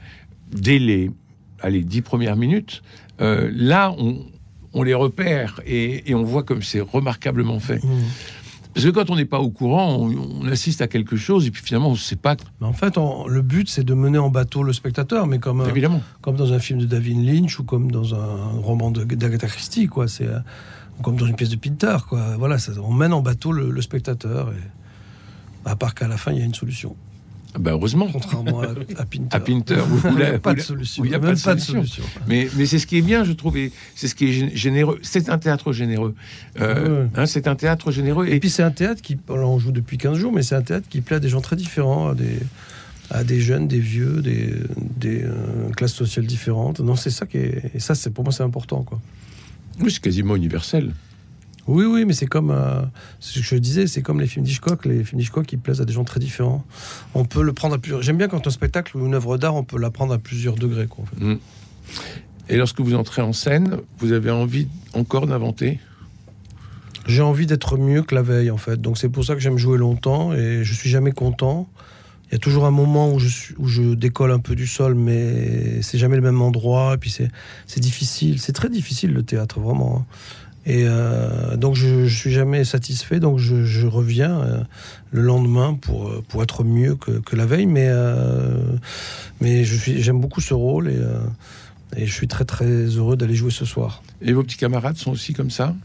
dès 0.51 0.77
les 0.77 1.09
allez, 1.61 1.83
dix 1.83 2.01
premières 2.01 2.35
minutes, 2.35 2.83
euh, 3.21 3.49
là, 3.53 3.95
on, 3.97 4.83
les 4.83 4.93
repère 4.93 5.61
et, 5.65 6.13
on 6.13 6.23
voit 6.23 6.43
comme 6.43 6.61
c'est 6.61 6.81
remarquablement 6.81 7.59
fait. 7.59 7.83
Mm. 7.83 8.03
Parce 8.73 8.85
que 8.85 8.91
quand 8.91 9.09
on 9.09 9.15
n'est 9.15 9.25
pas 9.25 9.39
au 9.39 9.49
courant, 9.49 9.95
on, 9.95 10.41
on 10.41 10.47
assiste 10.47 10.81
à 10.81 10.87
quelque 10.87 11.15
chose 11.15 11.45
et 11.45 11.51
puis 11.51 11.61
finalement, 11.63 11.89
on 11.89 11.93
ne 11.93 11.97
sait 11.97 12.15
pas, 12.15 12.35
Mais 12.59 12.67
en 12.67 12.73
fait, 12.73 12.97
on- 12.97 13.27
le 13.27 13.41
but, 13.41 13.69
c'est 13.69 13.83
de 13.83 13.93
mener 13.93 14.17
en 14.17 14.29
bateau 14.29 14.63
le 14.63 14.73
spectateur, 14.73 15.27
mais 15.27 15.37
comme, 15.39 15.61
un- 15.61 15.67
évidemment. 15.69 16.01
comme 16.21 16.35
dans 16.35 16.53
un 16.53 16.59
film 16.59 16.79
de 16.79 16.85
David 16.85 17.23
Lynch 17.23 17.59
ou 17.59 17.63
comme 17.63 17.91
dans 17.91 18.15
un 18.15 18.35
roman 18.61 18.89
de- 18.91 19.03
d'Agatha 19.03 19.47
Christie, 19.47 19.87
quoi. 19.87 20.07
C'est 20.07 20.25
euh, 20.27 20.39
ou 20.99 21.03
comme 21.03 21.15
dans 21.17 21.25
une 21.27 21.35
pièce 21.35 21.49
de 21.49 21.55
Pinter, 21.55 21.97
quoi. 22.09 22.35
Voilà, 22.37 22.57
ça- 22.57 22.71
on 22.83 22.91
mène 22.93 23.13
en 23.13 23.21
bateau 23.21 23.51
le, 23.51 23.69
le 23.69 23.81
spectateur. 23.81 24.51
Et, 24.51 25.69
à 25.69 25.75
part 25.75 25.93
qu'à 25.95 26.07
la 26.07 26.17
fin, 26.17 26.31
il 26.33 26.39
y 26.39 26.41
a 26.41 26.45
une 26.45 26.53
solution, 26.55 26.95
Ben, 27.59 27.71
heureusement. 27.71 28.07
contrairement 28.11 28.61
à, 28.61 28.67
à 28.97 29.05
Pinter. 29.05 29.27
À 29.35 29.39
Pinter, 29.39 29.75
où- 29.89 30.07
où 30.07 30.11
Il 30.11 30.15
n'y 30.17 30.23
a 30.23 30.39
pas 30.39 30.53
de 30.53 30.61
solution. 30.61 31.03
où 31.03 31.05
a 31.13 31.19
pas 31.19 31.31
de 31.33 31.35
solution. 31.35 31.73
solution. 31.73 32.03
Mais, 32.27 32.47
mais 32.55 32.65
c'est 32.65 32.79
ce 32.79 32.87
qui 32.87 32.97
est 32.97 33.01
bien, 33.01 33.23
je 33.23 33.31
trouve, 33.33 33.57
et 33.57 33.71
c'est 33.95 34.07
ce 34.07 34.15
qui 34.15 34.25
est 34.25 34.31
gé- 34.31 34.55
généreux. 34.55 34.99
C'est 35.03 35.29
un 35.29 35.37
théâtre 35.37 35.71
généreux. 35.73 36.15
Euh, 36.59 37.03
Ouais. 37.03 37.09
hein, 37.15 37.25
c'est 37.25 37.47
un 37.47 37.55
théâtre 37.55 37.91
généreux. 37.91 38.27
Et 38.27 38.35
Et 38.35 38.39
puis 38.39 38.49
c'est 38.49 38.63
un 38.63 38.71
théâtre 38.71 39.01
qui, 39.01 39.17
alors 39.29 39.51
on 39.51 39.59
joue 39.59 39.71
depuis 39.71 39.97
15 39.97 40.17
jours, 40.17 40.31
mais 40.33 40.41
c'est 40.43 40.55
un 40.55 40.61
théâtre 40.61 40.87
qui 40.89 41.01
plaît 41.01 41.17
à 41.17 41.19
des 41.19 41.29
gens 41.29 41.41
très 41.41 41.55
différents, 41.55 42.09
à 42.09 42.15
des, 42.15 42.39
à 43.11 43.23
des 43.23 43.39
jeunes, 43.39 43.67
des 43.67 43.79
vieux, 43.79 44.21
des, 44.21 44.53
des 44.97 45.23
euh, 45.23 45.69
classes 45.75 45.93
sociales 45.93 46.25
différentes. 46.25 46.79
Non, 46.79 46.95
c'est 46.95 47.09
ça 47.11 47.25
qui 47.25 47.37
est, 47.37 47.71
et 47.75 47.79
ça, 47.79 47.93
c'est 47.95 48.09
pour 48.09 48.23
moi, 48.23 48.33
c'est 48.33 48.43
important, 48.43 48.81
quoi. 48.83 48.99
oui, 49.79 49.91
c'est 49.91 50.01
quasiment 50.01 50.35
universel. 50.35 50.91
Oui, 51.67 51.85
oui, 51.85 52.03
mais 52.05 52.13
c'est 52.13 52.25
comme 52.25 52.51
euh, 52.51 52.81
ce 53.19 53.39
que 53.39 53.45
je 53.45 53.55
disais, 53.55 53.87
c'est 53.87 54.01
comme 54.01 54.19
les 54.19 54.27
films 54.27 54.43
d'Hitchcock. 54.45 54.85
Les 54.85 55.03
films 55.03 55.19
d'Hitchcock, 55.19 55.45
qui 55.45 55.57
plaisent 55.57 55.79
à 55.81 55.85
des 55.85 55.93
gens 55.93 56.03
très 56.03 56.19
différents. 56.19 56.65
On 57.13 57.23
peut 57.25 57.41
le 57.41 57.53
prendre 57.53 57.75
à 57.75 57.77
plusieurs. 57.77 58.01
J'aime 58.01 58.17
bien 58.17 58.27
quand 58.27 58.45
un 58.45 58.49
spectacle 58.49 58.97
ou 58.97 59.05
une 59.05 59.13
œuvre 59.13 59.37
d'art, 59.37 59.55
on 59.55 59.63
peut 59.63 59.79
la 59.79 59.89
prendre 59.89 60.13
à 60.13 60.17
plusieurs 60.17 60.55
degrés, 60.55 60.87
quoi. 60.87 61.05
en 61.05 61.07
fait. 61.07 61.39
Et 62.49 62.57
lorsque 62.57 62.81
vous 62.81 62.93
entrez 62.95 63.21
en 63.21 63.31
scène, 63.31 63.77
vous 63.99 64.11
avez 64.11 64.29
envie 64.29 64.67
encore 64.93 65.25
d'inventer? 65.27 65.79
J'ai 67.05 67.21
envie 67.21 67.45
d'être 67.45 67.77
mieux 67.77 68.01
que 68.03 68.15
la 68.15 68.21
veille, 68.21 68.51
en 68.51 68.57
fait. 68.57 68.81
Donc 68.81 68.97
c'est 68.97 69.09
pour 69.09 69.23
ça 69.23 69.33
que 69.33 69.39
j'aime 69.41 69.57
jouer 69.57 69.77
longtemps 69.77 70.33
et 70.33 70.63
je 70.63 70.73
suis 70.73 70.89
jamais 70.89 71.11
content. 71.11 71.69
Il 72.29 72.33
y 72.33 72.35
a 72.35 72.39
toujours 72.39 72.65
un 72.65 72.71
moment 72.71 73.13
où 73.13 73.19
je, 73.19 73.27
suis, 73.27 73.55
où 73.59 73.67
je 73.67 73.93
décolle 73.93 74.31
un 74.31 74.39
peu 74.39 74.55
du 74.55 74.65
sol, 74.65 74.95
mais 74.95 75.81
c'est 75.81 75.97
jamais 75.97 76.15
le 76.15 76.21
même 76.21 76.41
endroit. 76.41 76.95
Et 76.95 76.97
puis 76.97 77.11
c'est 77.11 77.29
c'est 77.67 77.79
difficile. 77.79 78.39
C'est 78.39 78.53
très 78.53 78.69
difficile 78.69 79.13
le 79.13 79.23
théâtre, 79.23 79.59
vraiment. 79.59 79.99
hein. 79.99 80.05
Et 80.65 80.85
euh, 80.87 81.57
donc 81.57 81.75
je, 81.75 82.05
je 82.07 82.15
suis 82.15 82.31
jamais 82.31 82.63
satisfait. 82.63 83.19
Donc 83.19 83.37
je, 83.37 83.65
je 83.65 83.85
reviens 83.85 84.39
euh, 84.41 84.57
le 85.11 85.21
lendemain 85.21 85.73
pour, 85.73 86.07
euh, 86.07 86.23
pour 86.27 86.41
être 86.43 86.63
mieux 86.63 86.95
que, 86.95 87.11
que 87.19 87.35
la 87.35 87.45
veille. 87.45 87.65
Mais, 87.65 87.87
euh, 87.89 88.55
mais 89.41 89.63
je 89.65 89.75
suis- 89.75 90.01
j'aime 90.01 90.21
beaucoup 90.21 90.39
ce 90.41 90.53
rôle 90.53 90.89
et, 90.89 90.99
et 92.01 92.05
je 92.05 92.13
suis 92.13 92.27
très 92.27 92.45
très 92.45 92.65
heureux 92.67 93.17
d'aller 93.17 93.35
jouer 93.35 93.51
ce 93.51 93.65
soir. 93.65 94.03
Et 94.21 94.31
vos 94.33 94.43
petits 94.43 94.57
camarades 94.57 94.95
sont 94.97 95.11
aussi 95.11 95.33
comme 95.33 95.49
ça? 95.49 95.75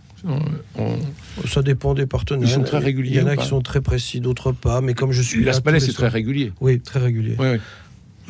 Ça 1.47 1.63
dépend 1.63 1.95
des 1.95 2.07
partenaires. 2.07 2.49
Ils 2.49 2.53
sont 2.53 2.63
très 2.63 2.79
réguliers 2.79 3.11
Il 3.11 3.17
y 3.19 3.21
en 3.23 3.27
a 3.29 3.37
qui 3.37 3.47
sont 3.47 3.61
très 3.61 3.81
précis, 3.81 4.21
d'autres 4.21 4.51
pas. 4.53 4.81
Mais 4.81 4.95
comme 4.95 5.13
je 5.13 5.23
suis 5.23 5.41
là 5.41 5.47
Las 5.47 5.57
tous 5.59 5.63
Palais, 5.63 5.79
les 5.79 5.87
c'est 5.87 5.93
très 5.93 6.09
régulier. 6.09 6.53
Oui, 6.61 6.81
très 6.81 6.99
régulier. 7.01 7.37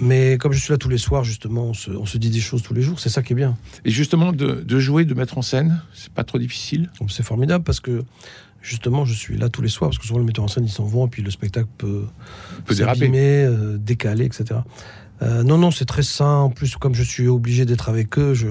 Mais 0.00 0.38
comme 0.38 0.52
je 0.52 0.60
suis 0.60 0.70
là 0.72 0.78
tous 0.78 0.88
les 0.88 0.98
soirs, 0.98 1.24
justement, 1.24 1.64
on 1.64 1.74
se, 1.74 1.90
on 1.90 2.06
se 2.06 2.18
dit 2.18 2.30
des 2.30 2.40
choses 2.40 2.62
tous 2.62 2.74
les 2.74 2.82
jours. 2.82 3.00
C'est 3.00 3.08
ça 3.08 3.22
qui 3.22 3.32
est 3.32 3.36
bien. 3.36 3.56
Et 3.84 3.90
justement, 3.90 4.32
de, 4.32 4.62
de 4.62 4.78
jouer, 4.78 5.04
de 5.04 5.14
mettre 5.14 5.38
en 5.38 5.42
scène, 5.42 5.82
c'est 5.92 6.12
pas 6.12 6.24
trop 6.24 6.38
difficile? 6.38 6.90
Donc, 7.00 7.10
C'est 7.10 7.22
formidable 7.24 7.64
parce 7.64 7.80
que 7.80 8.04
justement, 8.62 9.04
je 9.04 9.14
suis 9.14 9.36
là 9.36 9.48
tous 9.48 9.62
les 9.62 9.68
soirs 9.68 9.90
parce 9.90 9.98
que 9.98 10.06
souvent 10.06 10.18
le 10.18 10.24
metteur 10.24 10.44
en 10.44 10.48
scène 10.48 10.64
ils 10.64 10.70
s'en 10.70 10.84
vont 10.84 11.06
et 11.06 11.10
puis 11.10 11.22
le 11.22 11.30
spectacle 11.30 11.68
peut, 11.78 12.04
peut 12.64 12.74
déraper. 12.74 13.08
euh, 13.44 13.76
décaler, 13.78 14.24
etc. 14.24 14.60
Euh, 15.22 15.42
non, 15.42 15.58
non, 15.58 15.70
c'est 15.70 15.84
très 15.84 16.02
sain. 16.04 16.36
En 16.36 16.50
plus, 16.50 16.76
comme 16.76 16.94
je 16.94 17.02
suis 17.02 17.26
obligé 17.28 17.64
d'être 17.64 17.88
avec 17.88 18.16
eux, 18.18 18.34
je, 18.34 18.48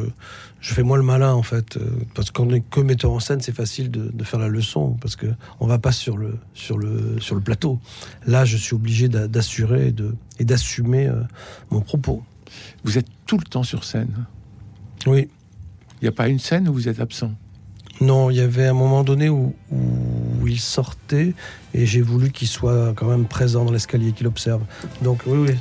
je 0.60 0.74
fais 0.74 0.84
moins 0.84 0.98
le 0.98 1.04
malin 1.04 1.34
en 1.34 1.44
fait. 1.44 1.78
Euh, 1.78 1.90
Parce 2.14 2.30
qu'on 2.32 2.50
est 2.54 2.60
que 2.62 2.82
metteur 2.82 3.12
en 3.12 3.20
scène, 3.22 3.40
c'est 3.42 3.56
facile 3.56 3.90
de, 3.90 4.10
de 4.14 4.24
faire 4.26 4.40
la 4.40 4.50
leçon 4.50 4.98
parce 5.00 5.16
que 5.16 5.28
on 5.62 5.68
va 5.68 5.80
pas 5.80 5.94
sur 5.94 6.18
le 6.18 6.38
sur 6.54 6.78
le 6.78 7.20
sur 7.22 7.36
le 7.36 7.42
plateau. 7.42 7.80
Là, 8.26 8.44
je 8.44 8.58
suis 8.58 8.76
obligé 8.76 9.08
d'a- 9.08 9.28
d'assurer 9.30 9.94
et 10.40 10.44
d'assumer 10.46 11.08
euh, 11.08 11.22
mon 11.72 11.80
propos. 11.82 12.22
Vous 12.84 12.98
êtes 12.98 13.08
tout 13.26 13.38
le 13.38 13.44
temps 13.46 13.64
sur 13.64 13.84
scène. 13.86 14.26
Oui. 15.06 15.30
Il 16.02 16.06
n'y 16.06 16.10
a 16.10 16.12
pas 16.12 16.28
une 16.28 16.40
scène 16.40 16.68
où 16.68 16.74
vous 16.74 16.88
êtes 16.90 17.00
absent? 17.00 17.32
Non, 18.02 18.30
il 18.30 18.38
y 18.38 18.42
avait 18.42 18.68
un 18.68 18.74
moment 18.74 19.04
donné 19.04 19.30
où, 19.30 19.56
où 19.72 20.48
il 20.48 20.60
sortait 20.60 21.34
et 21.74 21.86
j'ai 21.88 22.02
voulu 22.02 22.32
qu'il 22.32 22.48
soit 22.48 22.94
quand 22.96 23.08
même 23.08 23.26
présent 23.26 23.66
dans 23.66 23.72
l'escalier, 23.72 24.12
qu'il 24.12 24.28
observe. 24.28 24.62
Donc 25.02 25.22
oui, 25.26 25.38
oui. 25.50 25.56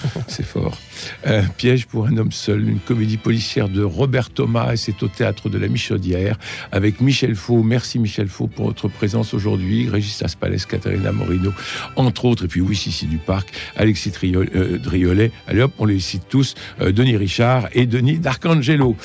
c'est 0.28 0.44
fort. 0.44 0.78
Euh, 1.26 1.42
Piège 1.56 1.86
pour 1.86 2.06
un 2.06 2.16
homme 2.16 2.32
seul, 2.32 2.68
une 2.68 2.78
comédie 2.78 3.16
policière 3.16 3.68
de 3.68 3.82
Robert 3.82 4.30
Thomas 4.30 4.72
et 4.72 4.76
c'est 4.76 5.02
au 5.02 5.08
théâtre 5.08 5.48
de 5.48 5.58
la 5.58 5.68
Michaudière 5.68 6.38
avec 6.70 7.00
Michel 7.00 7.34
Faux. 7.34 7.62
Merci 7.62 7.98
Michel 7.98 8.28
Faux 8.28 8.46
pour 8.46 8.66
votre 8.66 8.88
présence 8.88 9.34
aujourd'hui. 9.34 9.88
Régis 9.88 10.22
Aspales, 10.22 10.64
Caterina 10.66 11.12
Morino, 11.12 11.52
entre 11.96 12.24
autres. 12.24 12.44
Et 12.44 12.48
puis 12.48 12.60
oui, 12.60 12.80
ici 12.86 13.06
du 13.06 13.18
Parc, 13.18 13.52
Alexis 13.76 14.12
euh, 14.24 14.78
Driolet. 14.78 15.30
Allez 15.46 15.62
hop, 15.62 15.72
on 15.78 15.84
les 15.84 16.00
cite 16.00 16.24
tous. 16.28 16.54
Euh, 16.80 16.92
Denis 16.92 17.16
Richard 17.16 17.68
et 17.72 17.86
Denis 17.86 18.18
D'Arcangelo. 18.18 18.96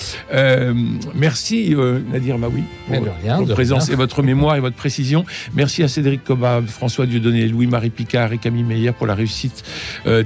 merci 1.15 1.76
Nadir 2.12 2.38
Maoui 2.38 2.63
pour 2.88 3.00
votre 3.00 3.54
présence 3.54 3.89
et 3.89 3.95
votre 3.95 4.23
mémoire 4.23 4.56
et 4.56 4.60
votre 4.60 4.76
précision. 4.76 5.26
Merci 5.54 5.84
à 5.84 5.88
Cédric 5.88 6.23
Coba, 6.23 6.62
François 6.65 7.06
Dieudonné, 7.06 7.47
Louis-Marie 7.47 7.89
Picard 7.89 8.34
et 8.34 8.38
Camille 8.38 8.63
Meyer 8.63 8.91
pour 8.91 9.08
la 9.08 9.15
réussite 9.15 9.63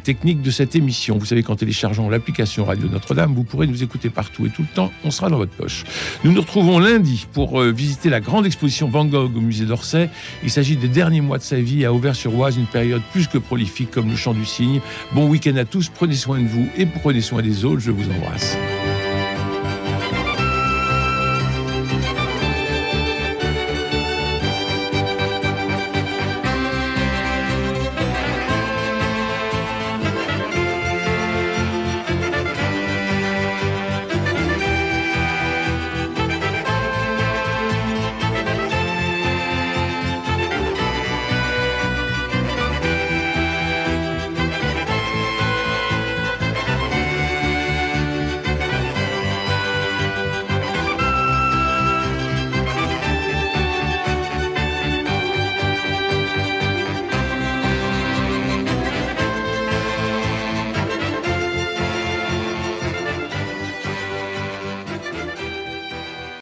technique 0.03 0.41
de 0.41 0.50
cette 0.51 0.75
émission. 0.75 1.17
Vous 1.17 1.25
savez, 1.25 1.43
qu'en 1.43 1.55
téléchargeant 1.55 2.09
l'application 2.09 2.65
Radio 2.65 2.87
Notre-Dame, 2.89 3.33
vous 3.33 3.43
pourrez 3.43 3.67
nous 3.67 3.83
écouter 3.83 4.09
partout 4.09 4.45
et 4.45 4.49
tout 4.49 4.61
le 4.61 4.67
temps, 4.67 4.91
on 5.03 5.11
sera 5.11 5.29
dans 5.29 5.37
votre 5.37 5.53
poche. 5.53 5.83
Nous 6.23 6.31
nous 6.31 6.41
retrouvons 6.41 6.79
lundi 6.79 7.27
pour 7.33 7.61
euh, 7.61 7.71
visiter 7.71 8.09
la 8.09 8.19
grande 8.19 8.45
exposition 8.45 8.89
Van 8.89 9.05
Gogh 9.05 9.35
au 9.35 9.41
musée 9.41 9.65
d'Orsay. 9.65 10.09
Il 10.43 10.49
s'agit 10.49 10.75
des 10.75 10.87
derniers 10.87 11.21
mois 11.21 11.37
de 11.37 11.43
sa 11.43 11.59
vie 11.59 11.85
à 11.85 11.93
Auvers-sur-Oise, 11.93 12.57
une 12.57 12.65
période 12.65 13.01
plus 13.11 13.27
que 13.27 13.37
prolifique 13.37 13.91
comme 13.91 14.09
le 14.09 14.15
chant 14.15 14.33
du 14.33 14.45
cygne. 14.45 14.81
Bon 15.13 15.27
week-end 15.27 15.55
à 15.55 15.65
tous, 15.65 15.89
prenez 15.89 16.15
soin 16.15 16.39
de 16.39 16.47
vous 16.47 16.67
et 16.77 16.85
prenez 16.85 17.21
soin 17.21 17.41
des 17.41 17.65
autres, 17.65 17.79
je 17.79 17.91
vous 17.91 18.05
embrasse. 18.09 18.57